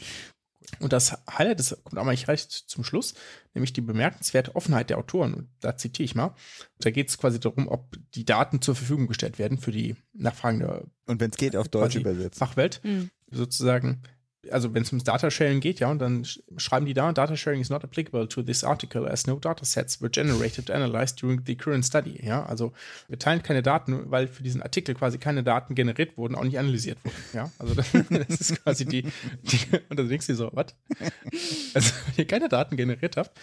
[0.79, 3.15] Und das Highlight, das kommt aber nicht recht zum Schluss,
[3.55, 5.35] nämlich die bemerkenswerte Offenheit der Autoren.
[5.35, 6.37] Und da zitiere ich mal.
[6.79, 10.61] Da geht es quasi darum, ob die Daten zur Verfügung gestellt werden für die Nachfragen
[10.61, 12.39] der Und wenn es geht, auf Deutsch übersetzt.
[12.39, 12.81] Fachwelt.
[12.85, 13.11] Hm.
[13.31, 14.03] Sozusagen,
[14.51, 17.71] also wenn es ums Datasharing geht, ja, und dann sch- schreiben die da, Datasharing is
[17.71, 21.85] not applicable to this article as no datasets were generated or analyzed during the current
[21.85, 22.25] study.
[22.25, 22.73] Ja, also
[23.09, 26.59] wir teilen keine Daten, weil für diesen Artikel quasi keine Daten generiert wurden, auch nicht
[26.59, 27.17] analysiert wurden.
[27.33, 27.87] Ja, also das,
[28.29, 29.03] das ist quasi die,
[29.43, 29.59] die
[29.89, 30.67] und dann denkst du dir so, was?
[31.75, 33.39] Also wenn ihr keine Daten generiert habt,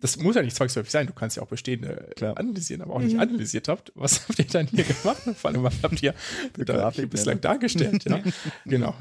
[0.00, 2.36] das muss ja nicht zwangsläufig sein, du kannst ja auch bestehende Klar.
[2.38, 3.90] analysieren, aber auch nicht analysiert habt.
[3.94, 5.22] Was habt ihr dann hier gemacht?
[5.36, 6.14] Vor allem, was habt ihr
[6.58, 7.40] da hier bislang ne?
[7.40, 8.04] dargestellt?
[8.04, 8.20] Ja,
[8.66, 8.94] genau.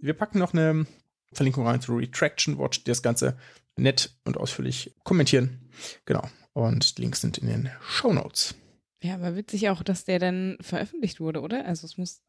[0.00, 0.86] Wir packen noch eine
[1.32, 3.36] Verlinkung rein zu Retraction Watch, die das Ganze
[3.76, 5.70] nett und ausführlich kommentieren.
[6.04, 6.28] Genau.
[6.52, 8.54] Und die Links sind in den Show Notes.
[9.02, 11.64] Ja, aber witzig auch, dass der dann veröffentlicht wurde, oder?
[11.66, 12.22] Also es muss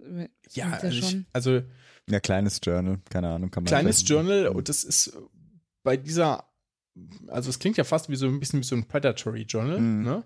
[0.52, 1.26] Ja, ist also, ich, schon.
[1.34, 1.62] also
[2.08, 5.18] Ja, kleines Journal, keine Ahnung, kann man kleines Journal und das ist
[5.82, 6.48] bei dieser,
[7.28, 10.04] also es klingt ja fast wie so ein bisschen wie so ein Predatory Journal, Mhm.
[10.04, 10.24] ne?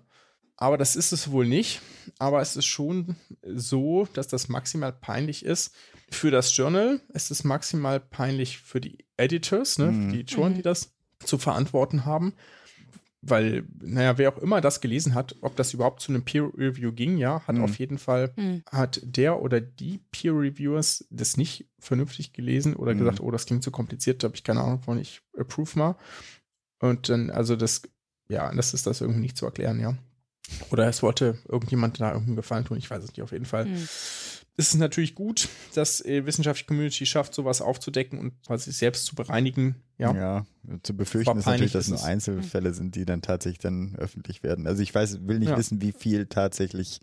[0.56, 1.80] Aber das ist es wohl nicht.
[2.18, 5.74] Aber es ist schon so, dass das maximal peinlich ist
[6.10, 7.00] für das Journal.
[7.12, 9.92] Es ist maximal peinlich für die Editors, ne?
[9.92, 10.10] Mhm.
[10.10, 10.54] Für die Mhm.
[10.54, 10.92] die das
[11.24, 12.34] zu verantworten haben.
[13.26, 16.92] Weil, naja, wer auch immer das gelesen hat, ob das überhaupt zu einem Peer Review
[16.92, 17.62] ging, ja, hat Mhm.
[17.64, 18.62] auf jeden Fall Hm.
[18.70, 22.98] hat der oder die Peer Reviewers das nicht vernünftig gelesen oder Mhm.
[22.98, 25.96] gesagt, oh, das klingt zu kompliziert, da habe ich keine Ahnung von, ich approve mal.
[26.80, 27.80] Und dann, also das,
[28.28, 29.96] ja, das ist das irgendwie nicht zu erklären, ja.
[30.70, 33.64] Oder es wollte irgendjemand da irgendeinen Gefallen tun, ich weiß es nicht, auf jeden Fall.
[33.64, 33.74] Hm.
[34.56, 39.06] Es ist natürlich gut, dass äh, wissenschaftliche Community schafft, sowas aufzudecken und quasi sich selbst
[39.06, 40.14] zu bereinigen, ja.
[40.14, 40.46] Ja,
[40.82, 42.04] zu befürchten ist natürlich, dass ist nur es.
[42.04, 44.66] Einzelfälle sind, die dann tatsächlich dann öffentlich werden.
[44.66, 45.56] Also ich weiß, will nicht Ja.
[45.58, 47.00] wissen, wie viel tatsächlich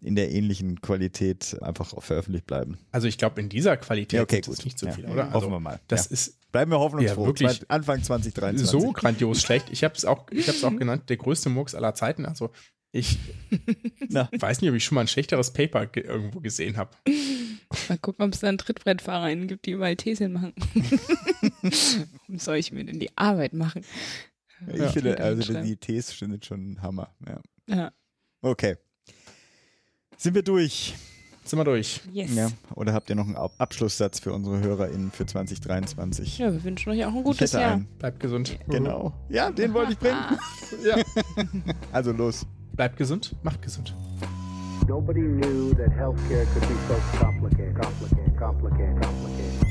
[0.00, 2.78] in der ähnlichen Qualität einfach veröffentlicht bleiben.
[2.92, 4.64] Also ich glaube, in dieser Qualität Ja, okay, ist es gut.
[4.64, 4.92] nicht so Ja.
[4.92, 5.24] viel, oder?
[5.26, 5.80] Also, Hoffen wir mal.
[5.88, 6.12] Das Ja.
[6.12, 7.20] ist Bleiben wir hoffnungsfroh.
[7.22, 7.70] Ja, wirklich.
[7.70, 8.68] Anfang 2023.
[8.68, 9.68] so grandios schlecht.
[9.70, 12.26] Ich habe es auch, ich habe es auch genannt, der größte Murks aller Zeiten.
[12.26, 12.50] Also
[12.92, 13.18] ich
[14.08, 14.28] Na.
[14.36, 16.90] weiß nicht, ob ich schon mal ein schlechteres Paper ge irgendwo gesehen habe.
[17.88, 20.52] Mal gucken, ob es da einen TrittbrettfahrerInnen gibt, die überall Tees hinmachen.
[21.62, 23.84] Warum soll ich mir denn die Arbeit machen?
[24.66, 24.88] Ich Ja.
[24.88, 25.64] finde, also schlimm.
[25.64, 27.14] die Tees sind schon ein Hammer.
[27.26, 27.40] Ja.
[27.66, 27.92] Ja.
[28.42, 28.76] Okay.
[30.16, 30.94] Sind wir durch?
[31.50, 32.00] Sind wir durch.
[32.12, 32.32] Yes.
[32.36, 32.48] Ja.
[32.76, 36.38] Oder habt ihr noch einen Ab Abschlusssatz für unsere HörerInnen für 2023?
[36.38, 37.72] Ja, wir wünschen euch auch ein gutes Jahr.
[37.72, 37.86] einen.
[37.98, 38.56] Bleibt gesund.
[38.68, 39.12] Genau.
[39.28, 40.20] Ja, den wollte ich bringen.
[40.84, 41.02] Ja.
[41.92, 42.46] Also los.
[42.74, 43.96] Bleibt gesund, macht gesund.
[44.86, 47.74] Nobody knew that healthcare could be so complicated.
[48.38, 49.69] complicated.